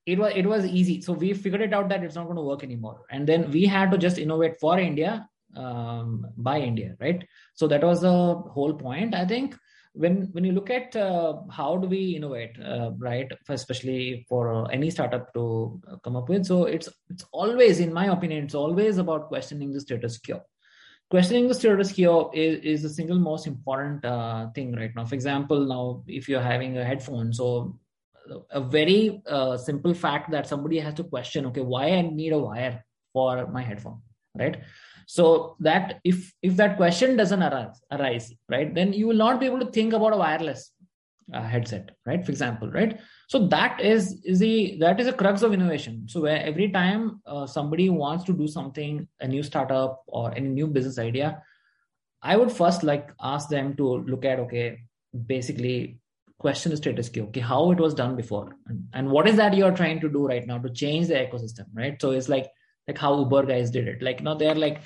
It 0.05 0.19
was 0.19 0.33
it 0.35 0.47
was 0.47 0.67
easy. 0.67 1.01
So 1.03 1.13
we 1.13 1.33
figured 1.35 1.61
it 1.61 1.73
out 1.73 1.89
that 1.91 2.03
it's 2.03 2.17
not 2.17 2.25
going 2.25 2.37
to 2.37 2.43
work 2.43 2.65
anymore. 2.65 3.03
And 3.11 3.29
then 3.29 3.51
we 3.51 3.65
had 3.65 3.93
to 3.93 3.99
just 3.99 4.19
innovate 4.19 4.59
for 4.61 4.79
india 4.79 5.29
um, 5.57 6.27
by 6.37 6.59
India, 6.61 6.97
right? 7.01 7.27
So 7.55 7.67
that 7.69 7.83
was 7.83 8.01
the 8.01 8.11
whole 8.11 8.75
point. 8.75 9.15
I 9.15 9.27
think 9.27 9.57
when 9.95 10.29
when 10.33 10.45
you 10.45 10.53
look 10.53 10.71
at 10.71 10.97
uh, 10.97 11.35
how 11.51 11.77
do 11.77 11.87
we 11.89 12.17
innovate, 12.17 12.59
uh, 12.61 12.93
right? 12.99 13.31
Especially 13.49 14.25
for 14.29 14.71
any 14.73 14.91
startup 14.91 15.33
to 15.35 15.81
come 16.03 16.17
up 16.17 16.29
with, 16.29 16.47
so 16.47 16.65
it's 16.65 16.89
it's 17.11 17.25
always, 17.33 17.81
in 17.81 17.93
my 17.93 18.07
opinion, 18.07 18.45
it's 18.45 18.55
always 18.55 18.99
about 18.99 19.29
questioning 19.29 19.73
the 19.73 19.81
status 19.81 20.19
quo. 20.19 20.41
Questioning 21.11 21.47
the 21.47 21.55
status 21.55 21.93
quo 21.93 22.31
is, 22.33 22.61
is 22.65 22.83
the 22.83 22.89
single 22.89 23.19
most 23.19 23.47
important 23.47 24.03
uh, 24.05 24.49
thing 24.55 24.75
right 24.75 24.93
now. 24.97 25.05
For 25.05 25.15
example, 25.15 25.67
now 25.67 26.03
if 26.07 26.27
you're 26.27 26.41
having 26.41 26.79
a 26.79 26.85
headphone, 26.85 27.35
so 27.35 27.79
a 28.51 28.61
very 28.61 29.23
uh, 29.27 29.59
simple 29.59 29.93
fact 29.93 30.31
that 30.31 30.47
somebody 30.47 30.79
has 30.79 30.95
to 30.95 31.05
question, 31.05 31.45
okay, 31.47 31.61
why 31.61 31.91
I 31.91 32.01
need 32.01 32.33
a 32.33 32.39
wire 32.39 32.85
for 33.13 33.47
my 33.49 33.63
headphone, 33.63 34.01
right? 34.39 34.63
So 35.17 35.57
that 35.61 36.01
if 36.11 36.33
if 36.49 36.53
that 36.57 36.77
question 36.79 37.17
doesn't 37.21 37.43
arise 37.47 37.81
arise 37.97 38.27
right 38.49 38.75
then 38.77 38.93
you 38.99 39.07
will 39.09 39.23
not 39.23 39.41
be 39.41 39.49
able 39.51 39.63
to 39.65 39.73
think 39.77 39.93
about 39.93 40.15
a 40.15 40.21
wireless 40.23 40.73
uh, 41.35 41.43
headset 41.43 41.91
right 42.07 42.25
for 42.25 42.33
example 42.33 42.71
right? 42.71 42.99
So 43.29 43.47
that 43.49 43.81
is 43.81 44.07
is 44.25 44.39
the 44.39 44.79
that 44.81 45.01
is 45.01 45.09
a 45.09 45.13
crux 45.13 45.43
of 45.43 45.53
innovation. 45.57 46.07
So 46.13 46.23
where 46.23 46.41
every 46.51 46.71
time 46.71 47.21
uh, 47.27 47.47
somebody 47.47 47.89
wants 47.91 48.25
to 48.25 48.33
do 48.33 48.47
something 48.47 49.07
a 49.21 49.29
new 49.29 49.43
startup 49.43 50.03
or 50.07 50.33
any 50.35 50.49
new 50.49 50.67
business 50.77 50.99
idea 50.99 51.43
i 52.31 52.37
would 52.39 52.53
first 52.57 52.83
like 52.89 53.07
ask 53.35 53.49
them 53.53 53.75
to 53.79 53.87
look 54.11 54.25
at 54.33 54.43
okay 54.43 54.67
basically 55.31 55.77
question 56.45 56.71
the 56.75 56.77
status 56.83 57.09
quo 57.15 57.25
okay 57.25 57.45
how 57.53 57.63
it 57.73 57.81
was 57.85 57.95
done 58.01 58.15
before 58.21 58.45
and, 58.69 58.85
and 58.99 59.11
what 59.17 59.31
is 59.31 59.37
that 59.41 59.57
you're 59.61 59.79
trying 59.81 59.99
to 60.05 60.11
do 60.19 60.27
right 60.33 60.47
now 60.51 60.59
to 60.67 60.71
change 60.83 61.09
the 61.09 61.15
ecosystem 61.15 61.67
right? 61.83 62.01
So 62.01 62.13
it's 62.13 62.29
like 62.37 62.51
like 62.89 62.99
how 62.99 63.19
Uber 63.19 63.47
guys 63.47 63.71
did 63.71 63.89
it. 63.89 64.03
Like, 64.03 64.21
you 64.21 64.25
know, 64.25 64.37
they're 64.37 64.55
like, 64.55 64.83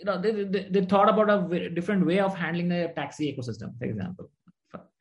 you 0.00 0.06
know, 0.06 0.20
they, 0.20 0.44
they, 0.44 0.68
they 0.70 0.84
thought 0.84 1.08
about 1.08 1.30
a 1.30 1.68
different 1.70 2.06
way 2.06 2.18
of 2.20 2.34
handling 2.34 2.68
the 2.68 2.92
taxi 2.96 3.32
ecosystem, 3.32 3.78
for 3.78 3.84
example. 3.84 4.30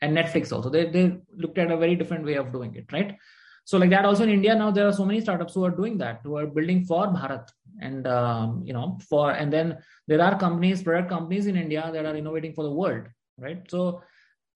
And 0.01 0.15
Netflix 0.15 0.51
also, 0.51 0.69
they, 0.69 0.89
they 0.89 1.17
looked 1.35 1.57
at 1.57 1.71
a 1.71 1.77
very 1.77 1.95
different 1.95 2.25
way 2.25 2.35
of 2.35 2.51
doing 2.51 2.75
it, 2.75 2.91
right? 2.91 3.17
So 3.63 3.77
like 3.77 3.89
that 3.91 4.05
also 4.05 4.23
in 4.23 4.29
India 4.29 4.55
now, 4.55 4.71
there 4.71 4.88
are 4.88 4.93
so 4.93 5.05
many 5.05 5.21
startups 5.21 5.53
who 5.53 5.63
are 5.63 5.71
doing 5.71 5.97
that, 5.99 6.21
who 6.23 6.38
are 6.38 6.47
building 6.47 6.85
for 6.85 7.07
Bharat. 7.07 7.47
And, 7.81 8.07
um, 8.07 8.63
you 8.65 8.73
know, 8.73 8.99
for, 9.09 9.31
and 9.31 9.53
then 9.53 9.77
there 10.07 10.21
are 10.21 10.38
companies, 10.38 10.83
product 10.83 11.09
companies 11.09 11.47
in 11.47 11.55
India 11.55 11.89
that 11.93 12.05
are 12.05 12.15
innovating 12.15 12.53
for 12.53 12.63
the 12.63 12.71
world, 12.71 13.03
right? 13.38 13.63
So 13.69 14.01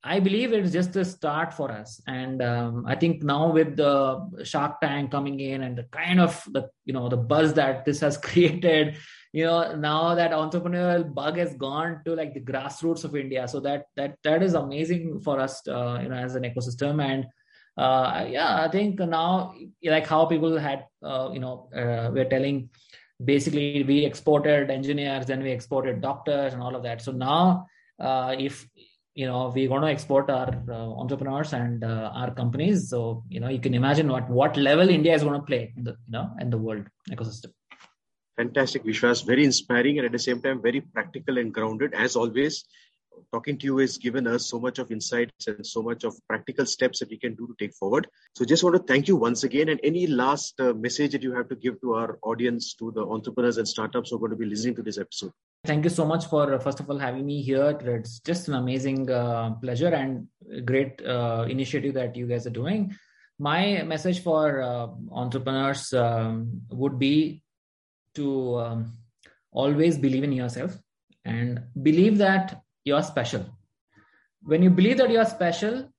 I 0.04 0.20
believe 0.20 0.52
it's 0.52 0.74
just 0.74 0.96
a 0.98 1.06
start 1.06 1.54
for 1.54 1.72
us, 1.72 2.02
and 2.08 2.42
um, 2.42 2.86
I 2.86 2.96
think 2.96 3.24
now 3.24 3.50
with 3.50 3.78
the 3.78 4.44
Shark 4.44 4.82
Tank 4.82 5.12
coming 5.12 5.40
in 5.40 5.64
and 5.64 5.78
the 5.78 5.84
kind 5.84 6.20
of 6.20 6.44
the 6.52 6.70
you 6.84 6.92
know 6.92 7.08
the 7.08 7.16
buzz 7.16 7.54
that 7.54 7.86
this 7.86 8.02
has 8.02 8.18
created, 8.30 8.98
you 9.34 9.46
know 9.46 9.76
now 9.76 10.14
that 10.16 10.32
entrepreneurial 10.32 11.12
bug 11.12 11.38
has 11.38 11.56
gone 11.56 12.02
to 12.06 12.16
like 12.16 12.34
the 12.36 12.40
grassroots 12.40 13.04
of 13.04 13.16
India, 13.16 13.48
so 13.48 13.60
that 13.62 13.86
that 13.98 14.18
that 14.24 14.44
is 14.44 14.54
amazing 14.54 15.20
for 15.22 15.40
us, 15.40 15.68
uh, 15.68 16.00
you 16.02 16.10
know, 16.10 16.16
as 16.16 16.36
an 16.36 16.44
ecosystem, 16.44 17.04
and 17.04 17.26
uh, 17.76 18.26
yeah, 18.30 18.64
I 18.64 18.70
think 18.70 19.00
now 19.00 19.56
like 19.84 20.06
how 20.06 20.26
people 20.28 20.58
had, 20.58 20.86
uh, 21.02 21.32
you 21.34 21.40
know, 21.40 21.68
uh, 21.76 22.12
we're 22.14 22.30
telling 22.30 22.70
basically 23.24 23.84
we 23.84 24.06
exported 24.06 24.70
engineers, 24.70 25.26
then 25.26 25.42
we 25.42 25.52
exported 25.52 26.00
doctors 26.00 26.54
and 26.54 26.62
all 26.62 26.76
of 26.76 26.84
that. 26.84 27.02
So 27.02 27.12
now, 27.12 27.66
uh, 28.00 28.36
if 28.38 28.68
you 29.16 29.26
know 29.26 29.52
we're 29.56 29.68
going 29.68 29.82
to 29.82 29.90
export 29.90 30.30
our 30.30 30.64
uh, 30.70 30.90
entrepreneurs 31.02 31.54
and 31.54 31.84
our 31.84 32.32
companies 32.34 32.90
so 32.90 33.24
you 33.30 33.40
know 33.40 33.48
you 33.48 33.60
can 33.60 33.76
imagine 33.76 34.08
what 34.08 34.28
what 34.28 34.58
level 34.58 34.90
india 34.90 35.14
is 35.14 35.22
going 35.22 35.40
to 35.40 35.46
play 35.46 35.72
in 35.78 35.84
the 35.84 35.92
you 35.92 36.14
know 36.14 36.32
in 36.42 36.50
the 36.50 36.58
world 36.58 36.84
ecosystem 37.12 37.52
fantastic 38.38 38.84
vishwas 38.84 39.26
very 39.26 39.44
inspiring 39.44 39.98
and 39.98 40.06
at 40.06 40.12
the 40.12 40.20
same 40.20 40.42
time 40.42 40.62
very 40.62 40.82
practical 40.82 41.38
and 41.38 41.54
grounded 41.54 41.94
as 41.94 42.16
always 42.16 42.64
talking 43.32 43.58
to 43.58 43.66
you 43.66 43.78
has 43.78 43.98
given 43.98 44.28
us 44.28 44.48
so 44.48 44.60
much 44.60 44.80
of 44.80 44.92
insights 44.92 45.48
and 45.48 45.66
so 45.66 45.82
much 45.82 46.04
of 46.04 46.16
practical 46.28 46.66
steps 46.66 47.00
that 47.00 47.10
we 47.10 47.18
can 47.18 47.36
do 47.36 47.48
to 47.48 47.56
take 47.60 47.74
forward. 47.76 48.08
So 48.36 48.46
just 48.46 48.64
want 48.64 48.76
to 48.76 48.84
thank 48.84 49.08
you 49.08 49.16
once 49.16 49.44
again. 49.44 49.70
And 49.70 49.80
any 49.84 50.08
last 50.08 50.60
uh, 50.60 50.74
message 50.74 51.12
that 51.12 51.24
you 51.24 51.34
have 51.34 51.50
to 51.50 51.56
give 51.56 51.80
to 51.82 51.94
our 51.96 52.20
audience, 52.24 52.74
to 52.76 52.92
the 52.92 53.06
entrepreneurs 53.06 53.58
and 53.58 53.68
startups 53.68 54.10
who 54.10 54.18
are 54.18 54.20
going 54.20 54.32
to 54.32 54.38
be 54.38 54.46
listening 54.46 54.76
to 54.76 54.84
this 54.84 54.98
episode? 54.98 55.32
Thank 55.66 55.84
you 55.84 55.90
so 55.90 56.06
much 56.06 56.26
for, 56.26 56.54
uh, 56.54 56.60
first 56.60 56.80
of 56.80 56.90
all, 56.90 56.98
having 56.98 57.26
me 57.26 57.42
here. 57.42 57.78
It's 57.82 58.20
just 58.20 58.48
an 58.48 58.56
amazing 58.56 59.10
uh, 59.10 59.52
pleasure 59.62 59.94
and 59.94 60.28
great 60.66 61.02
uh, 61.06 61.46
initiative 61.50 61.94
that 61.94 62.16
you 62.16 62.28
guys 62.28 62.46
are 62.46 62.52
doing. 62.52 62.96
My 63.40 63.82
message 63.84 64.22
for 64.22 64.62
uh, 64.62 64.88
entrepreneurs 65.12 65.94
um, 65.94 66.62
would 66.70 67.00
be 67.00 67.43
to 68.16 68.60
um, 68.60 68.92
always 69.52 69.98
believe 69.98 70.24
in 70.24 70.32
yourself 70.32 70.78
and 71.26 71.62
believe 71.82 72.18
that 72.18 72.62
you're 72.84 73.04
special. 73.04 73.46
When 74.42 74.62
you 74.62 74.70
believe 74.70 74.98
that 74.98 75.10
you're 75.10 75.26
special, 75.26 75.90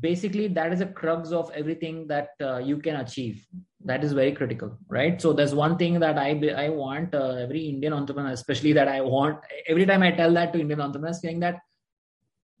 basically 0.00 0.48
that 0.48 0.72
is 0.72 0.80
a 0.80 0.86
crux 0.86 1.30
of 1.30 1.50
everything 1.54 2.06
that 2.08 2.30
uh, 2.40 2.58
you 2.58 2.78
can 2.78 2.96
achieve. 2.96 3.46
That 3.84 4.04
is 4.04 4.12
very 4.12 4.32
critical, 4.32 4.76
right? 4.88 5.20
So 5.20 5.32
there's 5.32 5.54
one 5.54 5.78
thing 5.78 6.00
that 6.00 6.18
I 6.18 6.30
I 6.56 6.68
want 6.68 7.14
uh, 7.14 7.36
every 7.44 7.66
Indian 7.68 7.92
entrepreneur, 7.92 8.32
especially 8.32 8.72
that 8.74 8.88
I 8.88 9.00
want 9.00 9.38
every 9.66 9.86
time 9.86 10.02
I 10.02 10.10
tell 10.10 10.32
that 10.34 10.52
to 10.52 10.60
Indian 10.60 10.80
entrepreneurs, 10.80 11.20
saying 11.20 11.40
that 11.40 11.60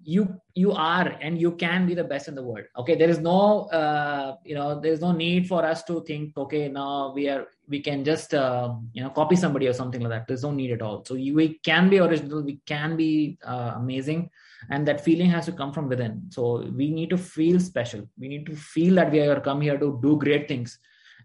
you 0.02 0.40
you 0.54 0.72
are 0.72 1.08
and 1.20 1.40
you 1.40 1.52
can 1.52 1.86
be 1.86 1.94
the 1.94 2.04
best 2.04 2.28
in 2.28 2.34
the 2.34 2.42
world. 2.42 2.64
Okay 2.76 2.94
there 2.94 3.08
is 3.08 3.18
no 3.18 3.62
uh, 3.66 4.36
you 4.44 4.54
know 4.54 4.80
there's 4.80 5.00
no 5.00 5.12
need 5.12 5.46
for 5.46 5.64
us 5.64 5.82
to 5.84 6.02
think 6.04 6.36
okay 6.36 6.68
now 6.68 7.12
we 7.14 7.28
are 7.28 7.46
we 7.68 7.80
can 7.80 8.04
just 8.04 8.34
uh, 8.34 8.74
you 8.92 9.02
know 9.02 9.10
copy 9.10 9.36
somebody 9.36 9.68
or 9.68 9.72
something 9.72 10.00
like 10.00 10.10
that. 10.10 10.26
There's 10.26 10.42
no 10.42 10.52
need 10.52 10.72
at 10.72 10.82
all. 10.82 11.04
So 11.04 11.14
you, 11.14 11.34
we 11.34 11.60
can 11.64 11.88
be 11.88 11.98
original 11.98 12.42
we 12.42 12.60
can 12.66 12.96
be 12.96 13.38
uh, 13.44 13.74
amazing 13.76 14.30
and 14.70 14.86
that 14.88 15.02
feeling 15.02 15.30
has 15.30 15.46
to 15.46 15.52
come 15.52 15.72
from 15.72 15.88
within. 15.88 16.22
So 16.30 16.66
we 16.74 16.90
need 16.90 17.10
to 17.10 17.18
feel 17.18 17.60
special. 17.60 18.08
We 18.18 18.28
need 18.28 18.46
to 18.46 18.56
feel 18.56 18.94
that 18.96 19.12
we 19.12 19.20
are 19.20 19.40
come 19.40 19.60
here 19.60 19.78
to 19.78 19.98
do 20.02 20.16
great 20.16 20.48
things 20.48 20.78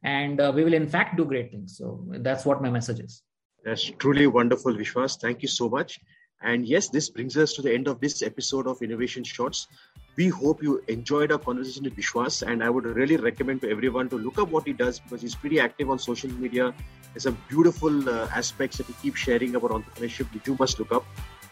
and 0.03 0.41
uh, 0.41 0.51
we 0.53 0.63
will 0.63 0.73
in 0.73 0.87
fact 0.87 1.17
do 1.17 1.25
great 1.25 1.51
things. 1.51 1.77
So 1.77 2.05
that's 2.19 2.45
what 2.45 2.61
my 2.61 2.69
message 2.69 2.99
is. 2.99 3.23
That's 3.63 3.83
truly 3.97 4.27
wonderful 4.27 4.73
vishwas. 4.73 5.19
Thank 5.19 5.41
you 5.41 5.47
so 5.47 5.69
much 5.69 5.99
and 6.41 6.65
yes, 6.65 6.89
this 6.89 7.09
brings 7.09 7.37
us 7.37 7.53
to 7.53 7.61
the 7.61 7.73
end 7.73 7.87
of 7.87 7.99
this 7.99 8.21
episode 8.21 8.67
of 8.67 8.81
Innovation 8.81 9.23
Shots. 9.23 9.67
We 10.15 10.27
hope 10.29 10.63
you 10.63 10.81
enjoyed 10.87 11.31
our 11.31 11.37
conversation 11.37 11.83
with 11.83 11.95
Vishwas, 11.95 12.41
and 12.47 12.63
I 12.63 12.69
would 12.69 12.85
really 12.85 13.17
recommend 13.17 13.61
to 13.61 13.69
everyone 13.69 14.09
to 14.09 14.17
look 14.17 14.37
up 14.37 14.49
what 14.49 14.65
he 14.65 14.73
does 14.73 14.99
because 14.99 15.21
he's 15.21 15.35
pretty 15.35 15.59
active 15.59 15.89
on 15.89 15.99
social 15.99 16.31
media. 16.31 16.73
There's 17.13 17.23
some 17.23 17.37
beautiful 17.49 18.09
uh, 18.09 18.27
aspects 18.33 18.77
that 18.77 18.87
he 18.87 18.93
keeps 18.93 19.19
sharing 19.19 19.55
about 19.55 19.71
entrepreneurship, 19.71 20.33
which 20.33 20.47
you 20.47 20.55
must 20.59 20.79
look 20.79 20.91
up. 20.91 21.05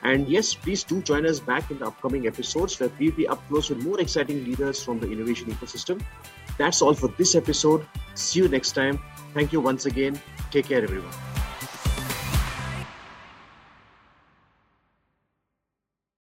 And 0.03 0.27
yes, 0.27 0.53
please 0.53 0.83
do 0.83 1.01
join 1.01 1.25
us 1.25 1.39
back 1.39 1.71
in 1.71 1.79
the 1.79 1.87
upcoming 1.87 2.27
episodes 2.27 2.79
where 2.79 2.89
we'll 2.99 3.13
be 3.13 3.27
up 3.27 3.45
close 3.47 3.69
with 3.69 3.83
more 3.83 3.99
exciting 4.01 4.43
leaders 4.43 4.83
from 4.83 4.99
the 4.99 5.09
innovation 5.09 5.49
ecosystem. 5.49 6.01
That's 6.57 6.81
all 6.81 6.93
for 6.93 7.07
this 7.07 7.35
episode. 7.35 7.85
See 8.13 8.41
you 8.41 8.49
next 8.49 8.73
time. 8.73 8.99
Thank 9.33 9.53
you 9.53 9.61
once 9.61 9.85
again. 9.85 10.19
Take 10.51 10.67
care, 10.67 10.83
everyone. 10.83 11.32